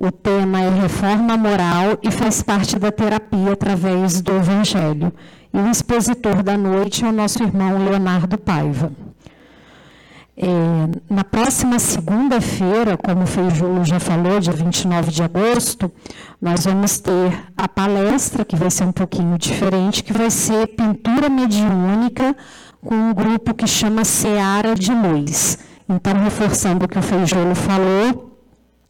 [0.00, 5.12] O tema é reforma moral e faz parte da terapia através do Evangelho.
[5.52, 8.92] E o expositor da noite é o nosso irmão Leonardo Paiva.
[10.36, 10.46] É,
[11.12, 15.90] na próxima segunda-feira, como o Feijulo já falou, dia 29 de agosto,
[16.40, 21.28] nós vamos ter a palestra, que vai ser um pouquinho diferente, que vai ser pintura
[21.28, 22.36] mediúnica
[22.80, 25.58] com um grupo que chama Seara de Luz.
[25.88, 28.27] Então, reforçando o que o Feijolo falou,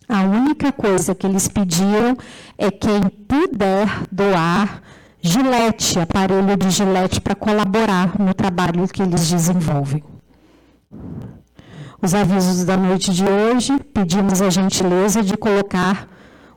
[0.09, 2.17] a única coisa que eles pediram
[2.57, 4.83] é quem puder doar
[5.21, 10.03] gilete, aparelho de gilete, para colaborar no trabalho que eles desenvolvem.
[12.01, 16.09] Os avisos da noite de hoje, pedimos a gentileza de colocar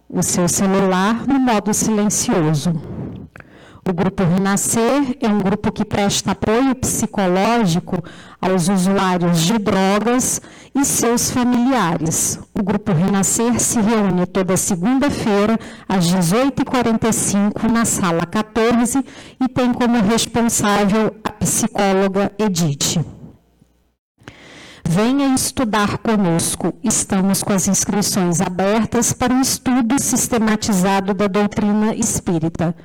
[0.08, 3.01] o seu celular no modo silencioso.
[3.84, 8.04] O grupo Renascer é um grupo que presta apoio psicológico
[8.40, 10.40] aos usuários de drogas
[10.76, 12.40] e seus familiares.
[12.54, 15.60] O grupo Renascer se reúne toda segunda-feira,
[15.90, 19.04] às 18h45, na sala 14
[19.40, 23.04] e tem como responsável a psicóloga Edith.
[24.88, 26.74] Venha estudar conosco.
[26.84, 32.76] Estamos com as inscrições abertas para um estudo sistematizado da doutrina espírita.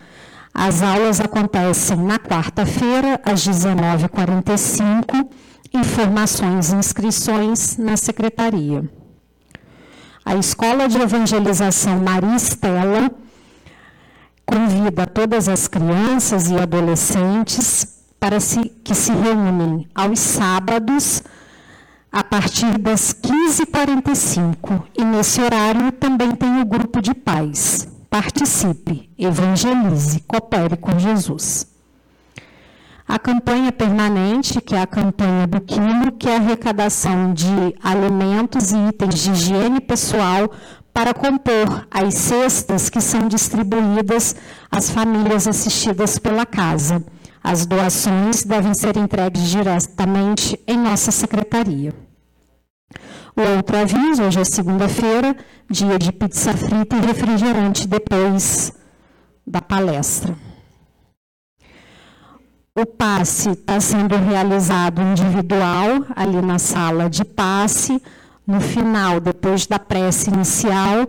[0.58, 5.28] As aulas acontecem na quarta-feira, às 19h45.
[5.74, 8.82] Informações e inscrições na secretaria.
[10.24, 13.10] A Escola de Evangelização Maristela
[14.46, 21.22] convida todas as crianças e adolescentes para se, que se reúnem aos sábados
[22.10, 24.84] a partir das 15h45.
[24.96, 27.94] E nesse horário também tem o grupo de pais.
[28.19, 31.67] Participe, evangelize, coopere com Jesus.
[33.07, 38.73] A campanha permanente, que é a campanha do quilo, que é a arrecadação de alimentos
[38.73, 40.51] e itens de higiene pessoal
[40.95, 44.35] para compor as cestas que são distribuídas
[44.70, 47.05] às famílias assistidas pela casa.
[47.45, 52.05] As doações devem ser entregues diretamente em nossa secretaria.
[53.39, 55.36] Outro aviso, hoje é segunda-feira,
[55.69, 58.73] dia de pizza frita e refrigerante depois
[59.47, 60.35] da palestra.
[62.75, 68.02] O passe está sendo realizado individual, ali na sala de passe.
[68.46, 71.07] No final, depois da prece inicial,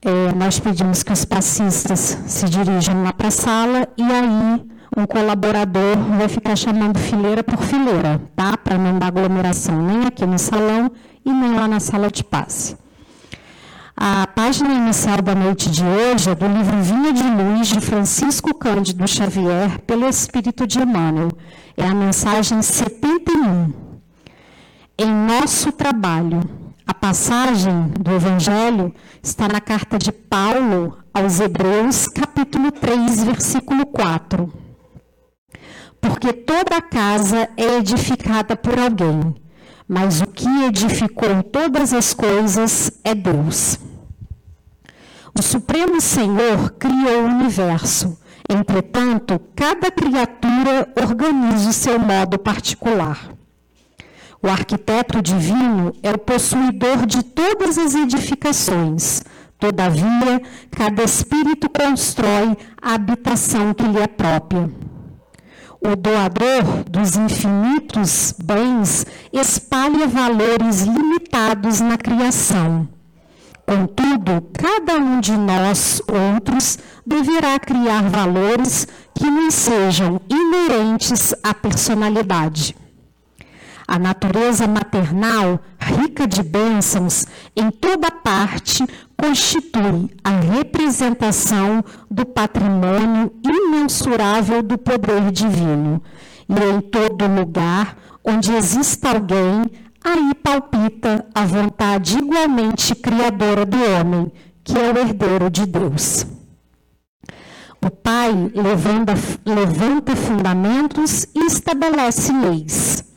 [0.00, 5.06] é, nós pedimos que os passistas se dirijam lá para a sala e aí um
[5.06, 8.56] colaborador vai ficar chamando fileira por fileira, tá?
[8.56, 10.90] Para não dar aglomeração nem aqui no salão
[11.28, 12.76] e nem lá na sala de passe.
[13.94, 18.54] A página inicial da noite de hoje é do livro Vinha de Luz, de Francisco
[18.54, 21.30] Cândido Xavier, pelo Espírito de Emmanuel.
[21.76, 23.72] É a mensagem 71.
[24.96, 26.40] Em nosso trabalho.
[26.86, 34.50] A passagem do Evangelho está na carta de Paulo aos Hebreus, capítulo 3, versículo 4.
[36.00, 39.34] Porque toda casa é edificada por alguém
[39.88, 43.78] mas o que edificou todas as coisas é Deus.
[45.36, 48.18] O Supremo Senhor criou o universo.
[48.50, 53.30] Entretanto, cada criatura organiza o seu modo particular.
[54.42, 59.22] O arquiteto divino é o possuidor de todas as edificações.
[59.58, 64.70] Todavia, cada espírito constrói a habitação que lhe é própria.
[65.80, 72.88] O doador dos infinitos bens espalha valores limitados na criação.
[73.64, 82.74] Contudo, cada um de nós outros deverá criar valores que nos sejam inerentes à personalidade.
[83.90, 87.26] A natureza maternal, rica de bênçãos,
[87.56, 88.84] em toda parte,
[89.16, 96.02] constitui a representação do patrimônio imensurável do poder divino.
[96.46, 99.62] E em todo lugar onde exista alguém,
[100.04, 104.30] aí palpita a vontade igualmente criadora do homem,
[104.62, 106.26] que é o herdeiro de Deus.
[107.82, 109.14] O Pai levanta,
[109.46, 113.07] levanta fundamentos e estabelece leis.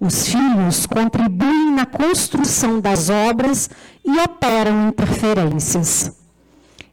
[0.00, 3.68] Os filhos contribuem na construção das obras
[4.02, 6.18] e operam interferências.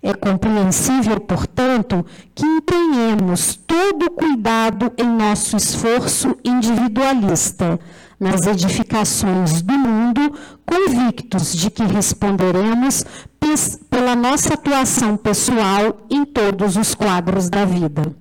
[0.04, 2.06] É compreensível, portanto,
[2.36, 7.80] que empenhemos todo o cuidado em nosso esforço individualista
[8.20, 10.34] nas edificações do mundo,
[10.66, 13.06] convictos de que responderemos
[13.90, 18.14] pela nossa atuação pessoal em todos os quadros da vida.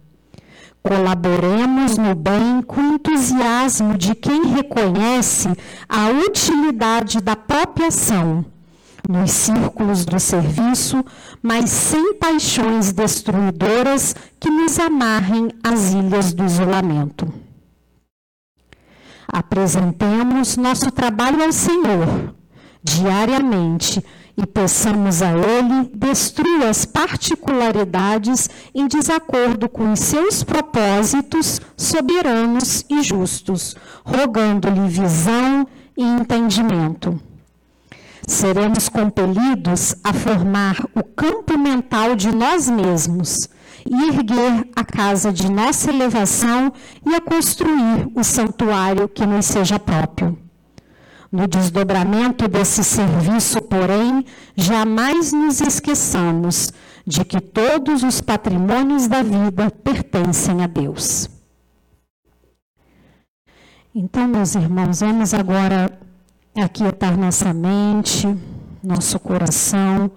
[0.87, 5.49] Colaboremos no bem com entusiasmo de quem reconhece
[5.89, 8.45] a utilidade da própria ação.
[9.09, 11.05] nos círculos do serviço,
[11.41, 17.33] mas sem paixões destruidoras que nos amarrem às ilhas do isolamento.
[19.29, 22.35] Apresentemos nosso trabalho ao Senhor
[22.83, 24.05] diariamente
[24.37, 33.03] e peçamos a Ele destrua as particularidades em desacordo com os seus propósitos soberanos e
[33.03, 33.75] justos,
[34.05, 35.67] rogando-lhe visão
[35.97, 37.19] e entendimento.
[38.27, 43.49] Seremos compelidos a formar o campo mental de nós mesmos
[43.89, 46.73] e erguer a casa de nossa elevação
[47.07, 50.46] e a construir o santuário que nos seja próprio.
[51.31, 54.25] No desdobramento desse serviço, porém,
[54.57, 56.73] jamais nos esqueçamos
[57.07, 61.29] de que todos os patrimônios da vida pertencem a Deus.
[63.95, 65.91] Então, meus irmãos, vamos agora
[66.55, 68.27] aquietar nossa mente,
[68.83, 70.11] nosso coração,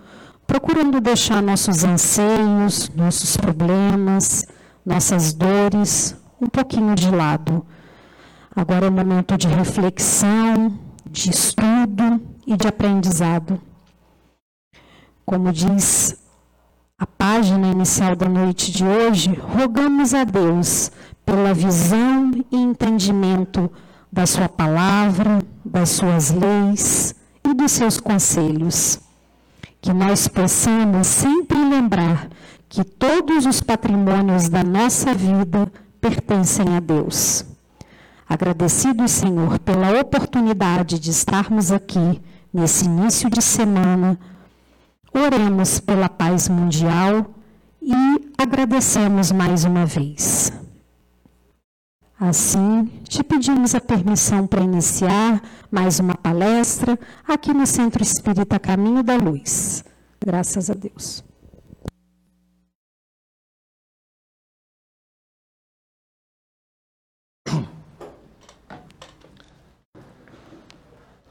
[0.45, 4.45] procurando deixar nossos anseios, nossos problemas,
[4.85, 7.65] nossas dores um pouquinho de lado.
[8.55, 10.77] Agora é o momento de reflexão,
[11.11, 13.59] de estudo e de aprendizado.
[15.25, 16.17] Como diz
[16.97, 20.91] a página inicial da noite de hoje, rogamos a Deus
[21.25, 23.71] pela visão e entendimento
[24.11, 27.15] da Sua palavra, das Suas leis
[27.47, 28.99] e dos seus conselhos.
[29.81, 32.27] Que nós possamos sempre lembrar
[32.67, 35.71] que todos os patrimônios da nossa vida
[36.01, 37.45] pertencem a Deus.
[38.29, 42.21] Agradecidos, Senhor, pela oportunidade de estarmos aqui
[42.53, 44.19] nesse início de semana,
[45.11, 47.25] oremos pela paz mundial
[47.81, 47.95] e
[48.37, 50.53] agradecemos mais uma vez.
[52.19, 55.41] Assim, te pedimos a permissão para iniciar
[55.71, 59.83] mais uma palestra aqui no Centro Espírita Caminho da Luz.
[60.23, 61.23] Graças a Deus.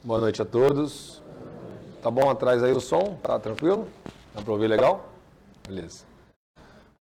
[0.09, 1.23] Boa noite a todos.
[2.01, 3.19] Tá bom atrás aí o som?
[3.23, 3.87] Tá tranquilo?
[4.35, 5.07] Dá para ouvir legal?
[5.67, 6.07] Beleza.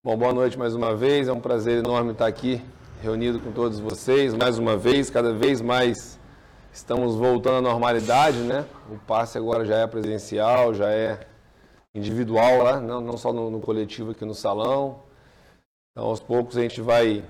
[0.03, 1.27] Bom, boa noite mais uma vez.
[1.27, 2.59] É um prazer enorme estar aqui
[3.03, 5.11] reunido com todos vocês mais uma vez.
[5.11, 6.19] Cada vez mais
[6.73, 8.65] estamos voltando à normalidade, né?
[8.89, 11.27] O passe agora já é presencial, já é
[11.93, 15.03] individual lá, não, não só no, no coletivo aqui no salão.
[15.91, 17.23] Então, aos poucos a gente vai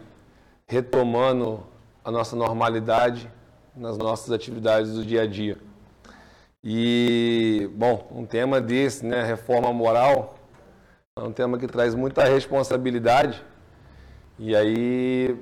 [0.70, 1.62] retomando
[2.02, 3.30] a nossa normalidade
[3.76, 5.58] nas nossas atividades do dia a dia.
[6.64, 10.36] E, bom, um tema desse, né, reforma moral,
[11.16, 13.44] é um tema que traz muita responsabilidade.
[14.40, 15.38] E aí,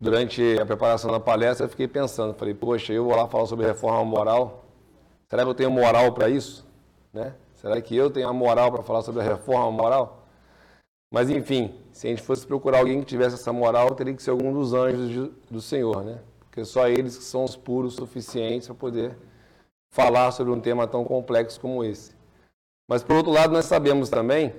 [0.00, 3.66] durante a preparação da palestra, eu fiquei pensando, falei, poxa, eu vou lá falar sobre
[3.66, 4.64] reforma moral,
[5.28, 6.66] será que eu tenho moral para isso?
[7.12, 7.34] Né?
[7.54, 10.26] Será que eu tenho a moral para falar sobre a reforma moral?
[11.08, 14.30] Mas, enfim, se a gente fosse procurar alguém que tivesse essa moral, teria que ser
[14.30, 16.18] algum dos anjos do Senhor, né?
[16.52, 19.16] Porque só eles que são os puros suficientes para poder
[19.90, 22.14] falar sobre um tema tão complexo como esse.
[22.86, 24.54] Mas, por outro lado, nós sabemos também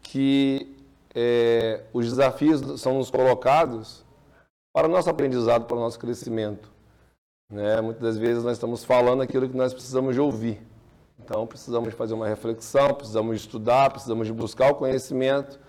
[0.00, 0.74] que
[1.14, 4.06] é, os desafios são nos colocados
[4.72, 6.72] para o nosso aprendizado, para o nosso crescimento.
[7.52, 7.78] Né?
[7.82, 10.62] Muitas das vezes nós estamos falando aquilo que nós precisamos de ouvir.
[11.22, 15.60] Então, precisamos de fazer uma reflexão, precisamos de estudar, precisamos de buscar o conhecimento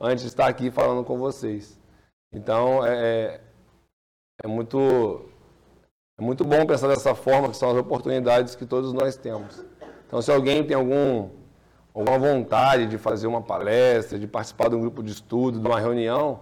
[0.00, 1.78] antes de estar aqui falando com vocês.
[2.32, 3.42] Então, é,
[4.42, 5.22] é muito,
[6.18, 9.64] é muito bom pensar dessa forma, que são as oportunidades que todos nós temos.
[10.06, 11.28] Então, se alguém tem algum,
[11.92, 15.80] alguma vontade de fazer uma palestra, de participar de um grupo de estudo, de uma
[15.80, 16.40] reunião,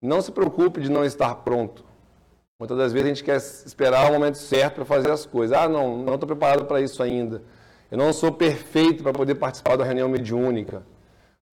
[0.00, 1.84] não se preocupe de não estar pronto.
[2.58, 5.56] Muitas das vezes a gente quer esperar o momento certo para fazer as coisas.
[5.56, 7.42] Ah, não, não estou preparado para isso ainda.
[7.90, 10.82] Eu não sou perfeito para poder participar da reunião mediúnica.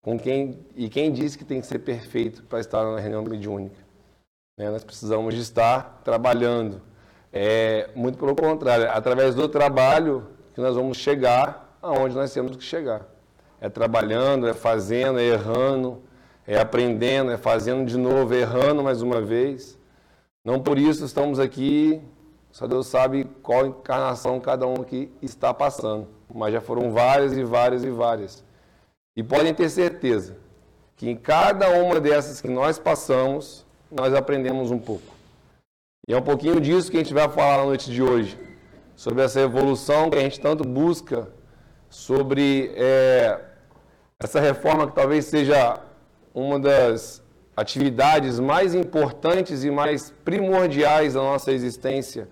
[0.02, 3.89] Com quem, e quem disse que tem que ser perfeito para estar na reunião mediúnica?
[4.60, 4.70] Né?
[4.70, 6.82] Nós precisamos de estar trabalhando.
[7.32, 12.54] É, muito pelo contrário, é através do trabalho que nós vamos chegar aonde nós temos
[12.54, 13.06] que chegar.
[13.58, 16.02] É trabalhando, é fazendo, é errando,
[16.46, 19.78] é aprendendo, é fazendo de novo, é errando mais uma vez.
[20.44, 21.98] Não por isso estamos aqui,
[22.50, 26.06] só Deus sabe qual encarnação cada um aqui está passando.
[26.34, 28.44] Mas já foram várias e várias e várias.
[29.16, 30.36] E podem ter certeza
[30.96, 35.14] que em cada uma dessas que nós passamos, nós aprendemos um pouco.
[36.06, 38.38] E é um pouquinho disso que a gente vai falar na noite de hoje,
[38.96, 41.28] sobre essa evolução que a gente tanto busca,
[41.88, 43.40] sobre é,
[44.18, 45.80] essa reforma que talvez seja
[46.34, 47.22] uma das
[47.56, 52.28] atividades mais importantes e mais primordiais da nossa existência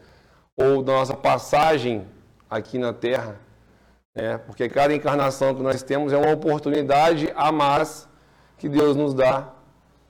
[0.56, 2.06] ou da nossa passagem
[2.48, 3.36] aqui na Terra.
[4.14, 4.38] Né?
[4.38, 8.08] Porque cada encarnação que nós temos é uma oportunidade a mais
[8.56, 9.52] que Deus nos dá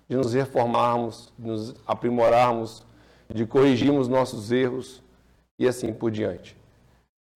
[0.09, 2.83] de nos reformarmos, de nos aprimorarmos,
[3.29, 5.03] de corrigirmos nossos erros
[5.59, 6.57] e assim por diante.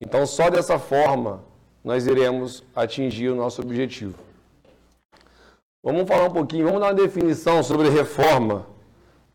[0.00, 1.44] Então, só dessa forma
[1.84, 4.14] nós iremos atingir o nosso objetivo.
[5.82, 8.66] Vamos falar um pouquinho, vamos dar uma definição sobre reforma.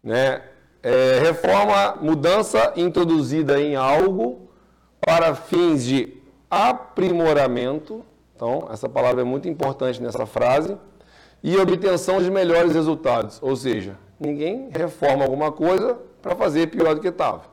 [0.01, 0.41] Né?
[0.81, 4.49] É, reforma, mudança introduzida em algo
[5.01, 6.17] para fins de
[6.49, 8.03] aprimoramento.
[8.35, 10.77] Então, essa palavra é muito importante nessa frase.
[11.43, 13.39] E obtenção de melhores resultados.
[13.41, 17.43] Ou seja, ninguém reforma alguma coisa para fazer pior do que estava.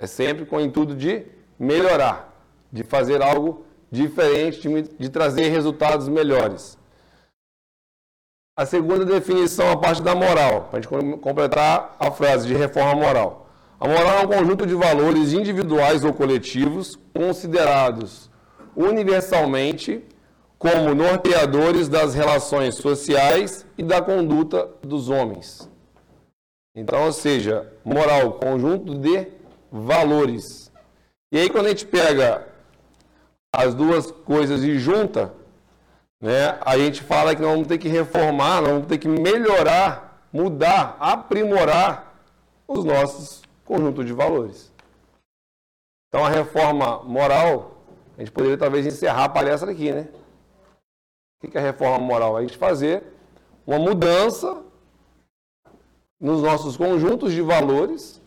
[0.00, 1.26] É sempre com o intuito de
[1.58, 2.32] melhorar,
[2.72, 6.78] de fazer algo diferente, de, de trazer resultados melhores.
[8.56, 12.94] A segunda definição, a parte da moral, para a gente completar a frase de reforma
[12.94, 13.48] moral.
[13.80, 18.28] A moral é um conjunto de valores individuais ou coletivos considerados
[18.74, 20.04] universalmente
[20.58, 25.70] como norteadores das relações sociais e da conduta dos homens.
[26.74, 29.28] Então, ou seja, moral, conjunto de
[29.70, 30.72] valores.
[31.30, 32.46] E aí, quando a gente pega
[33.52, 35.32] as duas coisas e junta,
[36.20, 40.26] né, a gente fala que nós vamos ter que reformar, nós vamos ter que melhorar,
[40.32, 42.20] mudar, aprimorar
[42.66, 44.72] os nossos conjuntos de valores.
[46.08, 47.82] Então, a reforma moral,
[48.16, 50.08] a gente poderia talvez encerrar a palestra aqui, né?
[51.42, 52.36] O que a reforma moral?
[52.36, 53.04] A gente fazer
[53.66, 54.62] uma mudança
[56.20, 58.20] nos nossos conjuntos de valores,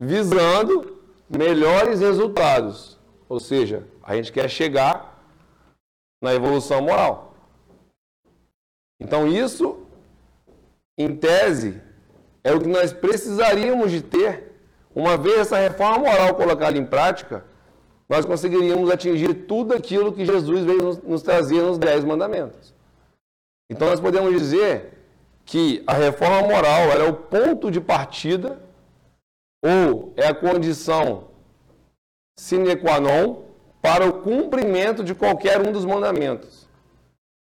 [0.00, 0.98] visando
[1.28, 2.98] melhores resultados.
[3.28, 5.22] Ou seja, a gente quer chegar
[6.22, 7.34] na evolução moral.
[8.98, 9.78] Então, isso,
[10.96, 11.82] em tese,
[12.42, 14.52] é o que nós precisaríamos de ter.
[14.94, 17.44] Uma vez essa reforma moral colocada em prática,
[18.08, 22.74] nós conseguiríamos atingir tudo aquilo que Jesus veio nos, nos trazer nos Dez Mandamentos.
[23.68, 24.92] Então, nós podemos dizer
[25.44, 28.60] que a reforma moral é o ponto de partida
[29.64, 31.28] ou é a condição
[32.38, 33.44] sine qua non
[33.82, 36.68] para o cumprimento de qualquer um dos mandamentos.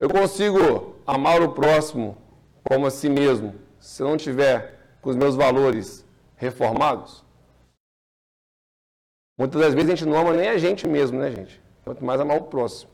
[0.01, 2.17] Eu consigo amar o próximo
[2.63, 6.05] como a si mesmo se não tiver com os meus valores
[6.37, 7.25] reformados?
[9.39, 11.61] Muitas das vezes a gente não ama nem a gente mesmo, né, gente?
[11.85, 12.91] Quanto mais amar o próximo.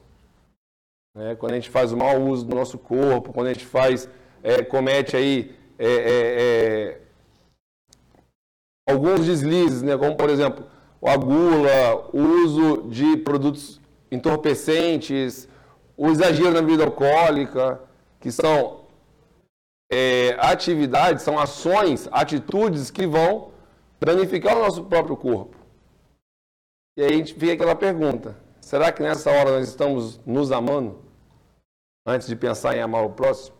[1.14, 1.36] Né?
[1.36, 4.08] Quando a gente faz o mau uso do nosso corpo, quando a gente faz
[4.42, 7.00] é, comete aí é, é, é,
[8.88, 10.66] alguns deslizes, né, como por exemplo
[11.04, 13.80] a gula, o uso de produtos
[14.10, 15.48] entorpecentes,
[15.96, 17.80] o exagero na bebida alcoólica,
[18.20, 18.82] que são
[19.90, 23.50] é, atividades, são ações, atitudes que vão
[24.00, 25.61] danificar o nosso próprio corpo.
[26.96, 31.02] E aí a gente fica aquela pergunta: será que nessa hora nós estamos nos amando
[32.06, 33.56] antes de pensar em amar o próximo?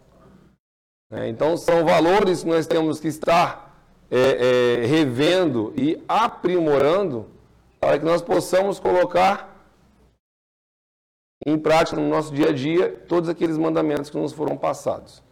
[1.11, 3.73] É, então, são valores que nós temos que estar
[4.11, 7.31] é, é, revendo e aprimorando
[7.79, 9.53] para que nós possamos colocar
[11.45, 15.23] em prática no nosso dia a dia todos aqueles mandamentos que nos foram passados.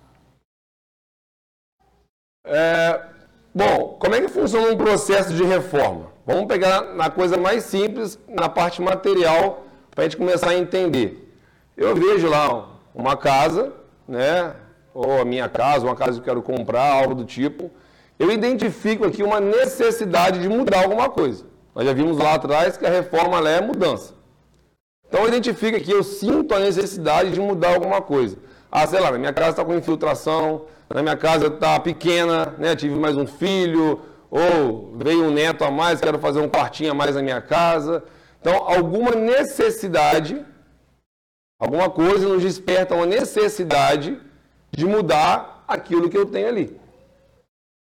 [2.44, 3.08] É,
[3.54, 6.12] bom, como é que funciona um processo de reforma?
[6.32, 11.28] Vamos pegar na coisa mais simples, na parte material, para a gente começar a entender.
[11.76, 13.72] Eu vejo lá uma casa,
[14.06, 14.54] né?
[14.94, 17.68] ou a minha casa, uma casa que eu quero comprar, algo do tipo,
[18.16, 21.44] eu identifico aqui uma necessidade de mudar alguma coisa.
[21.74, 24.14] Nós já vimos lá atrás que a reforma é mudança.
[25.08, 28.36] Então eu identifico aqui, eu sinto a necessidade de mudar alguma coisa.
[28.70, 32.76] Ah, sei lá, minha casa está com infiltração, na minha casa está pequena, né?
[32.76, 36.94] tive mais um filho, ou veio um neto a mais, quero fazer um quartinho a
[36.94, 38.04] mais na minha casa.
[38.40, 40.44] Então, alguma necessidade,
[41.58, 44.18] alguma coisa nos desperta uma necessidade
[44.70, 46.80] de mudar aquilo que eu tenho ali.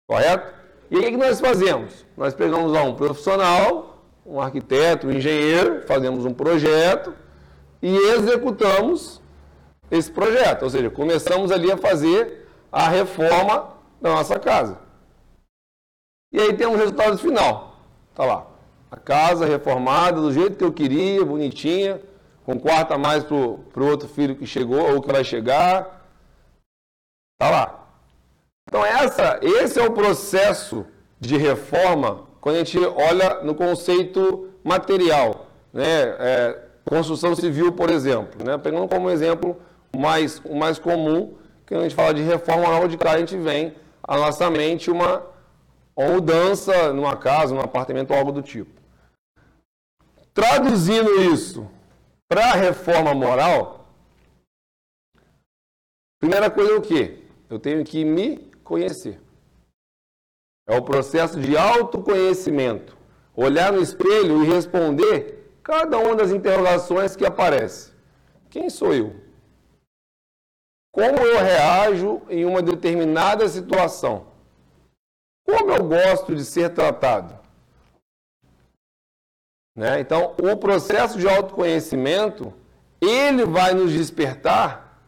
[0.08, 0.52] Correto?
[0.90, 2.04] E o que nós fazemos?
[2.16, 7.14] Nós pegamos lá um profissional, um arquiteto, um engenheiro, fazemos um projeto
[7.80, 9.22] e executamos
[9.88, 10.64] esse projeto.
[10.64, 14.89] Ou seja, começamos ali a fazer a reforma da nossa casa.
[16.32, 17.76] E aí tem um resultado final.
[18.10, 18.46] Está lá.
[18.90, 22.00] A casa reformada do jeito que eu queria, bonitinha,
[22.44, 26.00] com quarto a mais para o outro filho que chegou ou que vai chegar
[27.40, 27.88] Está lá.
[28.68, 30.84] Então, essa, esse é o processo
[31.18, 35.46] de reforma quando a gente olha no conceito material.
[35.72, 36.02] Né?
[36.18, 38.44] É, construção civil, por exemplo.
[38.44, 38.58] Né?
[38.58, 39.56] Pegando como exemplo
[39.96, 41.32] mais, o mais comum,
[41.66, 42.66] que a gente fala de reforma,
[42.98, 45.22] cá a gente vem à nossa mente uma,
[45.96, 48.80] uma mudança numa casa, num apartamento, algo do tipo.
[50.32, 51.68] Traduzindo isso
[52.28, 53.88] Para a reforma moral,
[56.20, 57.24] primeira coisa é o quê?
[57.48, 59.20] Eu tenho que me conhecer.
[60.68, 62.96] É o processo de autoconhecimento.
[63.34, 67.92] Olhar no espelho e responder cada uma das interrogações que aparecem.
[68.48, 69.16] Quem sou eu?
[70.92, 74.29] Como eu reajo em uma determinada situação?
[75.44, 77.38] Como eu gosto de ser tratado?
[79.74, 80.00] Né?
[80.00, 82.52] Então, o processo de autoconhecimento,
[83.00, 85.02] ele vai nos despertar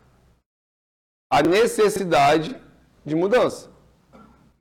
[1.30, 2.56] a necessidade
[3.04, 3.70] de mudança.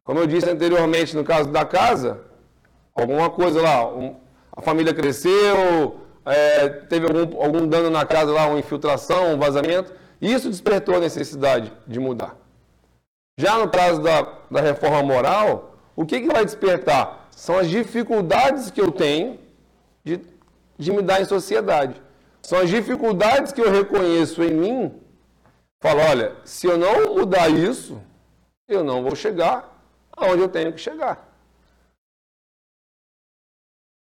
[0.03, 2.21] Como eu disse anteriormente, no caso da casa,
[2.95, 4.19] alguma coisa lá, um,
[4.51, 9.93] a família cresceu, é, teve algum, algum dano na casa lá, uma infiltração, um vazamento,
[10.19, 12.35] isso despertou a necessidade de mudar.
[13.37, 17.29] Já no caso da, da reforma moral, o que, que vai despertar?
[17.31, 19.39] São as dificuldades que eu tenho
[20.03, 20.19] de,
[20.77, 22.01] de me dar em sociedade.
[22.41, 25.01] São as dificuldades que eu reconheço em mim.
[25.79, 27.99] Falo, olha, se eu não mudar isso,
[28.67, 29.71] eu não vou chegar
[30.11, 31.29] aonde eu tenho que chegar.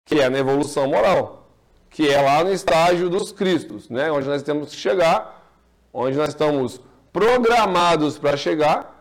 [0.05, 1.49] Que é na evolução moral.
[1.89, 4.11] Que é lá no estágio dos Cristos, né?
[4.11, 5.45] onde nós temos que chegar,
[5.93, 6.81] onde nós estamos
[7.11, 9.00] programados para chegar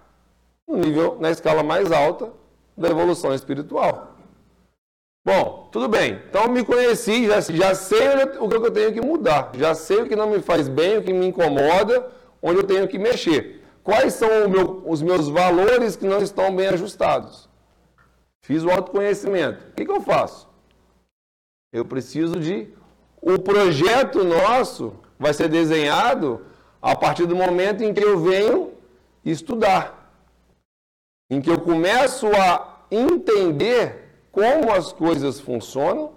[0.70, 2.32] no nível, na escala mais alta
[2.76, 4.16] da evolução espiritual.
[5.24, 6.22] Bom, tudo bem.
[6.28, 8.08] Então me conheci, já, já sei
[8.38, 11.02] o que eu tenho que mudar, já sei o que não me faz bem, o
[11.02, 12.10] que me incomoda,
[12.40, 13.62] onde eu tenho que mexer.
[13.82, 17.48] Quais são meu, os meus valores que não estão bem ajustados?
[18.42, 19.66] Fiz o autoconhecimento.
[19.68, 20.48] O que, que eu faço?
[21.72, 22.68] Eu preciso de.
[23.20, 26.40] O projeto nosso vai ser desenhado
[26.80, 28.72] a partir do momento em que eu venho
[29.24, 29.99] estudar,
[31.30, 36.14] em que eu começo a entender como as coisas funcionam,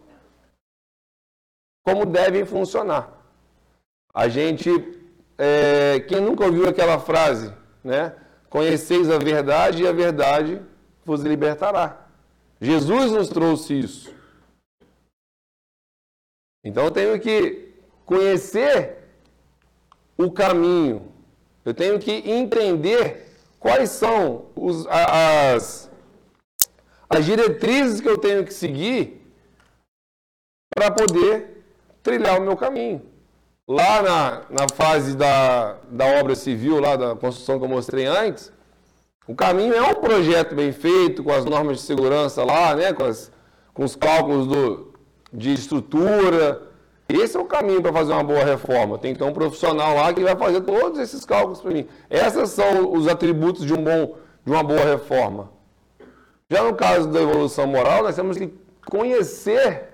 [1.86, 3.22] como devem funcionar.
[4.14, 4.70] A gente
[5.38, 8.16] é, quem nunca ouviu aquela frase, né?
[8.50, 10.62] Conheceis a verdade e a verdade
[11.04, 12.08] vos libertará.
[12.62, 14.14] Jesus nos trouxe isso.
[16.64, 17.74] Então eu tenho que
[18.06, 18.98] conhecer
[20.18, 21.12] o caminho.
[21.66, 23.33] Eu tenho que entender
[23.64, 25.90] quais são os, as,
[27.10, 29.26] as diretrizes que eu tenho que seguir
[30.76, 31.64] para poder
[32.04, 33.02] trilhar o meu caminho.
[33.66, 38.52] Lá na, na fase da, da obra civil, lá da construção que eu mostrei antes,
[39.26, 43.06] o caminho é um projeto bem feito, com as normas de segurança lá, né, com,
[43.06, 43.32] as,
[43.74, 44.94] com os cálculos do,
[45.32, 46.73] de estrutura.
[47.14, 48.98] Esse é o caminho para fazer uma boa reforma.
[48.98, 51.88] Tem que ter um profissional lá que vai fazer todos esses cálculos para mim.
[52.10, 55.52] Esses são os atributos de, um bom, de uma boa reforma.
[56.50, 58.52] Já no caso da evolução moral, nós temos que
[58.90, 59.90] conhecer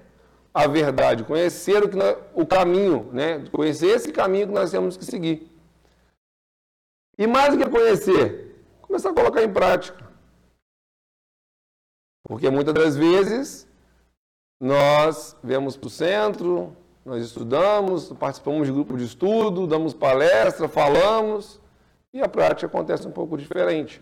[0.53, 3.43] a verdade, conhecer o, que nós, o caminho, né?
[3.51, 5.51] conhecer esse caminho que nós temos que seguir.
[7.17, 10.09] E mais do que conhecer, começar a colocar em prática.
[12.23, 13.67] Porque muitas das vezes
[14.61, 21.59] nós vemos para o centro, nós estudamos, participamos de grupo de estudo, damos palestra, falamos,
[22.13, 24.01] e a prática acontece um pouco diferente.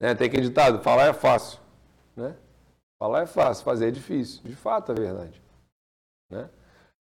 [0.00, 0.14] Né?
[0.14, 1.58] Tem aquele ditado, falar é fácil.
[2.16, 2.34] Né?
[2.98, 4.42] Falar é fácil, fazer é difícil.
[4.44, 5.42] De fato, é verdade.
[6.30, 6.48] Né?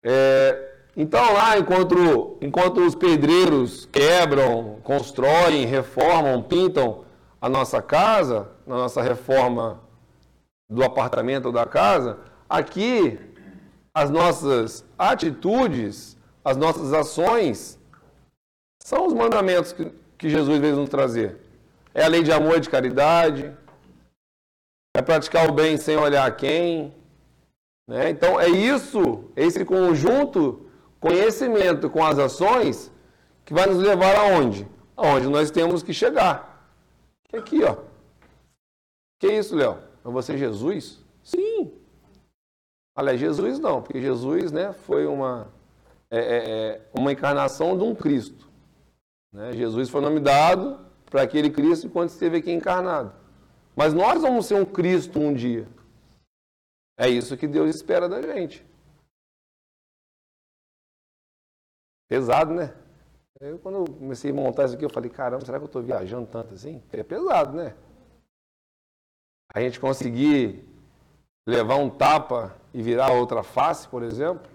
[0.06, 7.04] É, então, lá, enquanto, enquanto os pedreiros quebram, constroem, reformam, pintam
[7.42, 9.82] a nossa casa, na nossa reforma
[10.70, 13.20] do apartamento ou da casa, aqui
[13.94, 17.80] as nossas atitudes, as nossas ações
[18.82, 21.38] são os mandamentos que, que Jesus veio nos trazer.
[21.94, 23.56] É a lei de amor e de caridade,
[24.96, 26.94] é praticar o bem sem olhar quem.
[27.88, 28.10] Né?
[28.10, 30.66] Então, é isso, esse conjunto,
[31.00, 32.92] conhecimento com as ações,
[33.46, 34.68] que vai nos levar aonde?
[34.98, 36.68] Aonde nós temos que chegar.
[37.32, 37.78] Aqui, ó.
[39.20, 39.78] Que isso, Léo?
[40.06, 41.00] É você Jesus?
[41.24, 41.83] Sim.
[42.96, 45.52] Aliás, Jesus não, porque Jesus né, foi uma,
[46.12, 48.48] é, é, é uma encarnação de um Cristo.
[49.32, 49.54] Né?
[49.54, 53.14] Jesus foi nome dado para aquele Cristo enquanto esteve aqui encarnado.
[53.76, 55.68] Mas nós vamos ser um Cristo um dia.
[56.96, 58.64] É isso que Deus espera da gente.
[62.08, 62.76] Pesado, né?
[63.40, 65.82] Eu, quando eu comecei a montar isso aqui, eu falei, caramba, será que eu estou
[65.82, 66.84] viajando tanto assim?
[66.92, 67.76] É pesado, né?
[69.52, 70.64] A gente conseguir
[71.48, 74.52] levar um tapa e virar outra face, por exemplo.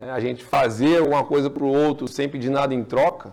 [0.00, 3.32] É, a gente fazer alguma coisa para o outro sem pedir nada em troca.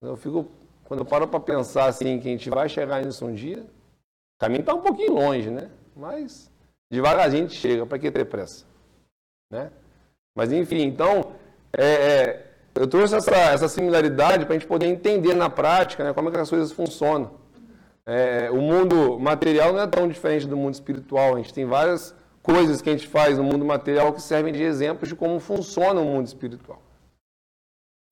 [0.00, 0.50] Eu fico
[0.92, 4.38] quando eu paro para pensar assim que a gente vai chegar nisso um dia, o
[4.38, 5.70] caminho está um pouquinho longe, né?
[5.96, 6.52] Mas
[6.90, 8.66] devagarzinho a gente chega, para que ter pressa?
[9.50, 9.70] Né?
[10.36, 11.32] Mas enfim, então,
[11.72, 16.12] é, é, eu trouxe essa, essa similaridade para a gente poder entender na prática né,
[16.12, 17.40] como é que as coisas funcionam.
[18.06, 21.34] É, o mundo material não é tão diferente do mundo espiritual.
[21.34, 24.62] A gente tem várias coisas que a gente faz no mundo material que servem de
[24.62, 26.82] exemplos de como funciona o mundo espiritual.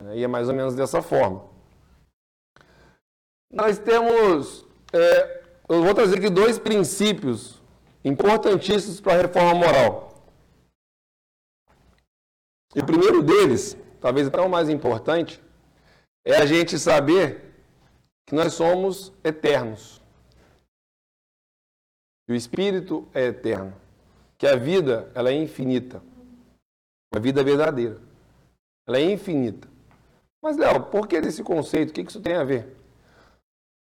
[0.04, 1.44] É, e é mais ou menos dessa forma.
[3.52, 7.60] Nós temos, é, eu vou trazer aqui dois princípios
[8.04, 10.10] importantíssimos para a reforma moral.
[12.74, 15.42] E o primeiro deles, talvez até o mais importante,
[16.24, 17.49] é a gente saber
[18.30, 20.00] que nós somos eternos.
[22.24, 23.74] Que o espírito é eterno,
[24.38, 26.00] que a vida ela é infinita.
[27.12, 27.98] A vida é verdadeira.
[28.86, 29.66] Ela é infinita.
[30.40, 31.90] Mas, Léo, por que desse conceito?
[31.90, 32.76] O que isso tem a ver?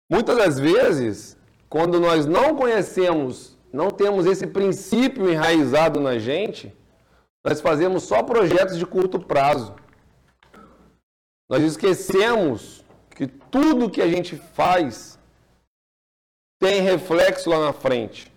[0.09, 6.73] Muitas das vezes, quando nós não conhecemos, não temos esse princípio enraizado na gente,
[7.45, 9.75] nós fazemos só projetos de curto prazo.
[11.49, 12.80] Nós esquecemos
[13.21, 15.19] que tudo que a gente faz
[16.59, 18.33] tem reflexo lá na frente.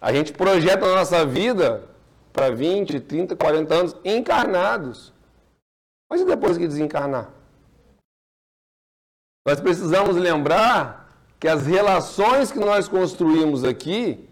[0.00, 1.90] A gente projeta a nossa vida
[2.32, 5.12] para 20, 30, 40 anos encarnados.
[6.08, 7.32] Mas e depois que desencarnar?
[9.44, 14.24] Nós precisamos lembrar que as relações que nós construímos aqui,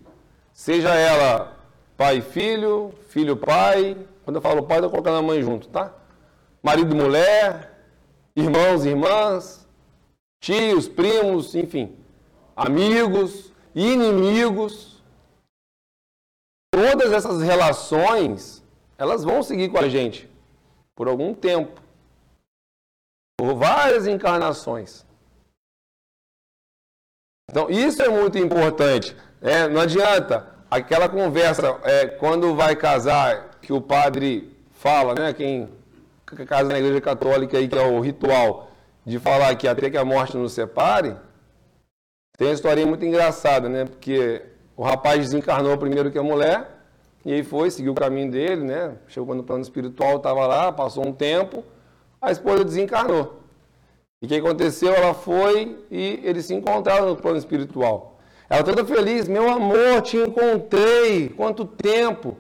[0.52, 1.58] seja ela
[1.96, 5.92] pai filho, filho pai, quando eu falo pai, eu estou colocando a mãe junto, tá?
[6.62, 7.73] Marido mulher,
[8.36, 9.66] irmãos e irmãs,
[10.40, 11.96] tios, primos, enfim,
[12.56, 15.02] amigos, inimigos.
[16.72, 18.62] Todas essas relações,
[18.98, 20.28] elas vão seguir com a gente
[20.94, 21.80] por algum tempo,
[23.38, 25.06] por várias encarnações.
[27.48, 29.16] Então, isso é muito importante.
[29.40, 35.32] É, não adianta aquela conversa, é, quando vai casar, que o padre fala, né?
[35.32, 35.68] Quem
[36.24, 38.70] casa na igreja católica aí, que é o ritual
[39.04, 41.14] de falar que até que a morte nos separe,
[42.36, 43.84] tem uma historinha muito engraçada, né?
[43.84, 44.42] Porque
[44.76, 46.68] o rapaz desencarnou primeiro que a mulher,
[47.24, 48.96] e aí foi, seguiu o caminho dele, né?
[49.08, 51.64] Chegou no plano espiritual, estava lá, passou um tempo,
[52.20, 53.40] a esposa desencarnou.
[54.20, 54.94] E o que aconteceu?
[54.94, 58.18] Ela foi e eles se encontraram no plano espiritual.
[58.48, 62.36] Ela toda feliz, meu amor, te encontrei, quanto tempo?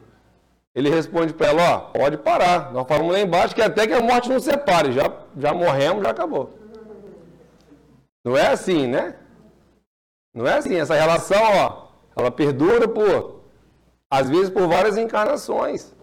[0.74, 2.72] Ele responde para ela, ó, pode parar.
[2.72, 4.92] Nós falamos lá embaixo que até que a morte não separe.
[4.92, 5.04] Já,
[5.36, 6.58] já morremos, já acabou.
[8.24, 9.16] Não é assim, né?
[10.34, 10.74] Não é assim.
[10.74, 13.44] Essa relação, ó, ela perdura por,
[14.10, 15.94] às vezes, por várias encarnações.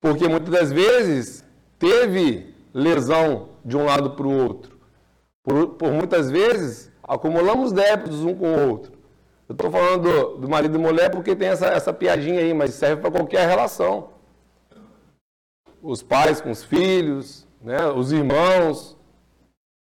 [0.00, 1.44] Porque muitas das vezes
[1.78, 4.78] teve lesão de um lado para o outro.
[5.42, 8.95] Por, por muitas vezes acumulamos débitos um com o outro.
[9.48, 12.74] Eu estou falando do, do, marido e mulher porque tem essa, essa piadinha aí, mas
[12.74, 14.10] serve para qualquer relação.
[15.80, 17.86] Os pais com os filhos, né?
[17.86, 18.96] os irmãos,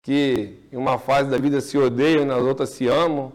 [0.04, 3.32] que em uma fase da vida se odeiam, nas outras se amam.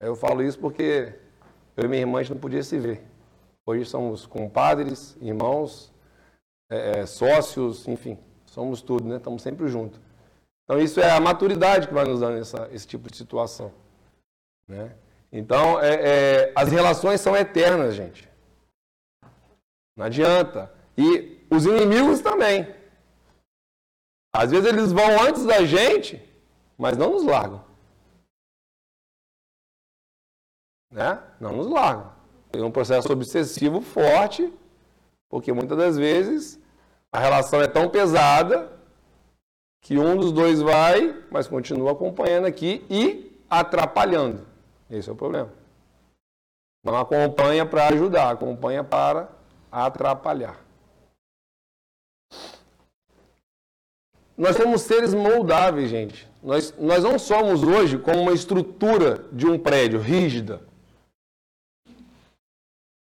[0.00, 1.14] Eu falo isso porque
[1.76, 3.04] eu e minha irmã a gente não podia se ver.
[3.64, 5.92] Hoje somos compadres, irmãos,
[6.68, 9.16] é, é, sócios, enfim, somos tudo, né?
[9.18, 10.00] Estamos sempre juntos.
[10.64, 13.72] Então isso é a maturidade que vai nos dando essa, esse tipo de situação.
[14.68, 14.92] Né?
[15.32, 18.28] Então, é, é, as relações são eternas, gente.
[19.96, 20.72] Não adianta.
[20.96, 22.74] E os inimigos também.
[24.32, 26.22] Às vezes eles vão antes da gente,
[26.76, 27.64] mas não nos largam.
[30.90, 31.22] Né?
[31.40, 32.12] Não nos largam.
[32.50, 34.52] Tem um processo obsessivo forte,
[35.28, 36.60] porque muitas das vezes
[37.12, 38.76] a relação é tão pesada
[39.80, 44.49] que um dos dois vai, mas continua acompanhando aqui e atrapalhando.
[44.90, 45.52] Esse é o problema.
[46.82, 49.28] Não acompanha para ajudar, acompanha para
[49.70, 50.58] atrapalhar.
[54.36, 56.28] Nós somos seres moldáveis, gente.
[56.42, 60.62] Nós, nós não somos hoje como uma estrutura de um prédio rígida.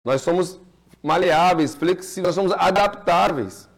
[0.05, 0.61] Nós somos
[1.03, 3.69] maleáveis, flexíveis, nós somos adaptáveis.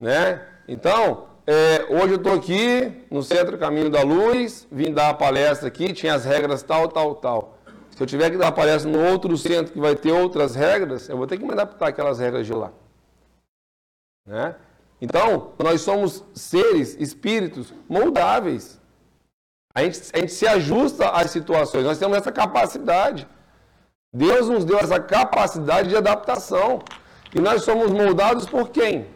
[0.00, 0.46] Né?
[0.66, 5.68] Então, é, hoje eu estou aqui no Centro Caminho da Luz, vim dar a palestra
[5.68, 7.58] aqui, tinha as regras tal, tal, tal.
[7.90, 11.08] Se eu tiver que dar a palestra no outro centro que vai ter outras regras,
[11.08, 12.72] eu vou ter que me adaptar àquelas regras de lá.
[14.26, 14.56] Né?
[15.00, 18.80] Então, nós somos seres, espíritos moldáveis.
[19.74, 23.26] A gente, a gente se ajusta às situações, nós temos essa capacidade.
[24.12, 26.80] Deus nos deu essa capacidade de adaptação.
[27.34, 29.06] E nós somos moldados por quem?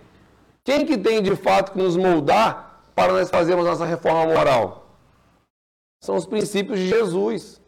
[0.65, 4.87] Quem que tem de fato que nos moldar para nós fazermos nossa reforma moral?
[6.03, 7.61] São os princípios de Jesus.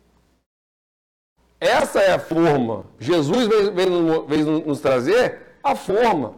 [1.60, 2.84] essa é a forma.
[2.98, 6.34] Jesus veio, veio, nos trazer a forma.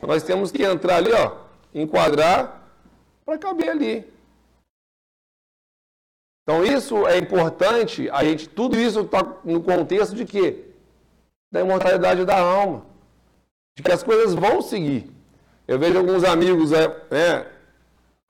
[0.00, 1.36] Nós temos que entrar ali, ó,
[1.74, 2.62] enquadrar
[3.24, 4.12] para caber ali.
[6.42, 10.64] Então isso é importante, a gente, tudo isso está no contexto de quê?
[11.52, 12.84] Da imortalidade da alma.
[13.76, 15.11] De que as coisas vão seguir.
[15.66, 17.46] Eu vejo alguns amigos é, né,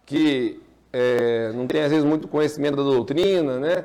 [0.05, 0.61] que
[0.93, 3.85] é, não têm às vezes muito conhecimento da doutrina, né?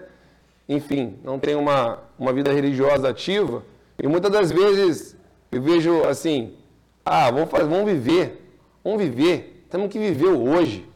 [0.68, 3.64] enfim, não tem uma, uma vida religiosa ativa,
[3.98, 5.16] e muitas das vezes
[5.52, 6.58] eu vejo assim,
[7.06, 8.42] ah, vamos, fazer, vamos viver,
[8.84, 10.88] vamos viver, temos que viver hoje.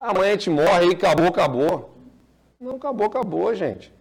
[0.00, 1.94] Amanhã a gente morre e acabou, acabou.
[2.60, 3.92] Não acabou, acabou, gente.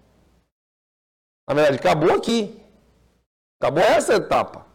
[1.47, 2.60] Na verdade, acabou aqui.
[3.62, 4.65] Acabou essa etapa.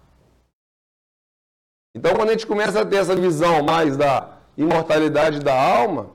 [1.98, 6.10] Então, quando a gente começa a ter essa visão mais da imortalidade da alma,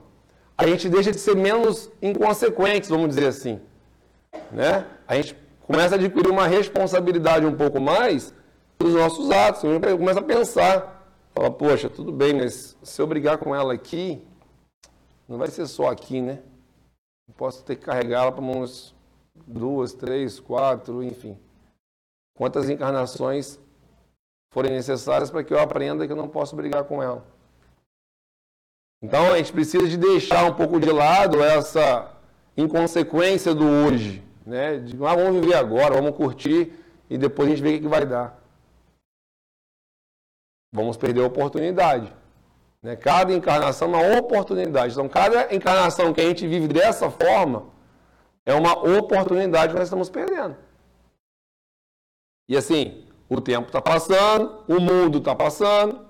[0.56, 3.60] a gente deixa de ser menos inconsequentes, vamos dizer assim.
[4.50, 4.86] Né?
[5.06, 8.32] A gente começa a adquirir uma responsabilidade um pouco mais
[8.78, 9.62] dos nossos atos.
[9.62, 11.06] A gente começa a pensar.
[11.34, 14.26] Fala, poxa, tudo bem, mas se eu brigar com ela aqui,
[15.28, 16.38] não vai ser só aqui, né?
[17.36, 18.94] posso ter que carregá-la para umas
[19.46, 21.36] duas, três, quatro, enfim.
[22.34, 23.60] Quantas encarnações
[24.54, 27.24] forem necessárias para que eu aprenda que eu não posso brigar com ela.
[29.02, 32.12] Então a gente precisa de deixar um pouco de lado essa
[32.56, 34.78] inconsequência do hoje, né?
[34.78, 36.72] De, ah, vamos viver agora, vamos curtir
[37.10, 38.40] e depois a gente vê o que vai dar.
[40.72, 42.12] Vamos perder a oportunidade.
[42.80, 42.94] Né?
[42.94, 44.92] Cada encarnação é uma oportunidade.
[44.92, 47.66] Então, cada encarnação que a gente vive dessa forma
[48.46, 50.56] é uma oportunidade que nós estamos perdendo.
[52.48, 56.06] E assim, o tempo está passando, o mundo está passando.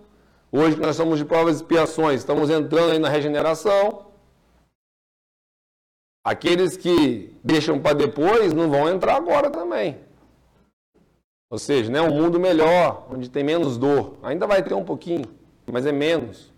[0.50, 4.06] Hoje nós estamos de provas e expiações, estamos entrando aí na regeneração.
[6.24, 10.00] Aqueles que deixam para depois não vão entrar agora também.
[11.50, 14.16] Ou seja, né, um mundo melhor, onde tem menos dor.
[14.22, 15.26] Ainda vai ter um pouquinho,
[15.70, 16.52] mas é menos.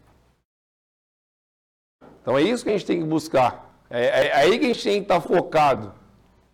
[2.22, 3.78] Então é isso que a gente tem que buscar.
[3.90, 5.94] É, é, é aí que a gente tem que estar focado.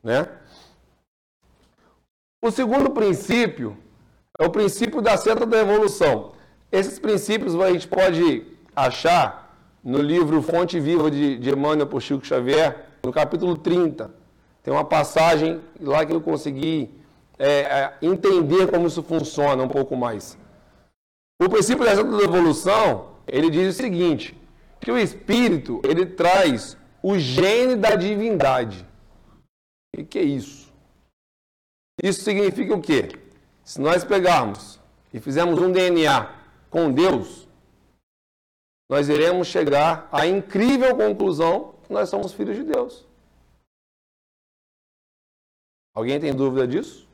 [0.03, 0.29] Né?
[2.43, 3.77] O segundo princípio
[4.39, 6.33] é o princípio da seta da evolução.
[6.71, 12.25] Esses princípios a gente pode achar no livro Fonte Viva de, de Emmanuel por Chico
[12.25, 14.11] Xavier, no capítulo 30.
[14.63, 16.91] Tem uma passagem lá que eu consegui
[17.39, 20.39] é, é, entender como isso funciona um pouco mais.
[21.41, 24.41] O princípio da seta da evolução, ele diz o seguinte,
[24.81, 28.87] que o Espírito, ele traz o gene da divindade.
[29.97, 30.73] O que é isso?
[32.03, 33.11] Isso significa o quê?
[33.73, 34.79] Se nós pegarmos
[35.15, 36.31] e fizermos um DNA
[36.69, 37.49] com Deus,
[38.87, 43.09] nós iremos chegar à incrível conclusão que nós somos filhos de Deus.
[45.95, 47.09] Alguém tem dúvida disso?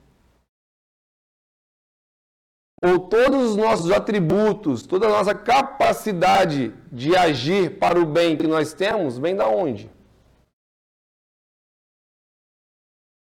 [2.82, 8.48] ou todos os nossos atributos, toda a nossa capacidade de agir para o bem que
[8.48, 9.88] nós temos, vem da onde?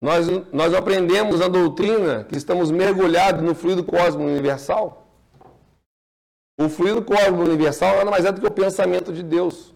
[0.01, 5.07] Nós, nós aprendemos na doutrina que estamos mergulhados no fluido cósmico universal.
[6.59, 9.73] O fluido cósmico universal nada mais é do que o pensamento de Deus.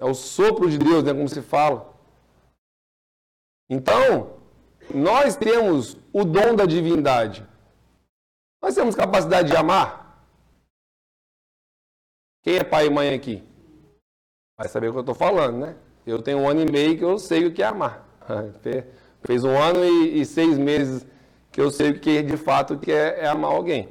[0.00, 1.94] É o sopro de Deus, né, como se fala.
[3.68, 4.38] Então,
[4.94, 7.46] nós temos o dom da divindade.
[8.62, 10.24] Nós temos capacidade de amar?
[12.42, 13.46] Quem é pai e mãe aqui?
[14.56, 15.76] Vai saber o que eu estou falando, né?
[16.06, 18.07] Eu tenho um ano e meio que eu sei o que é amar.
[19.22, 21.06] Fez um ano e, e seis meses
[21.50, 23.88] que eu sei que de fato que é, é amar alguém.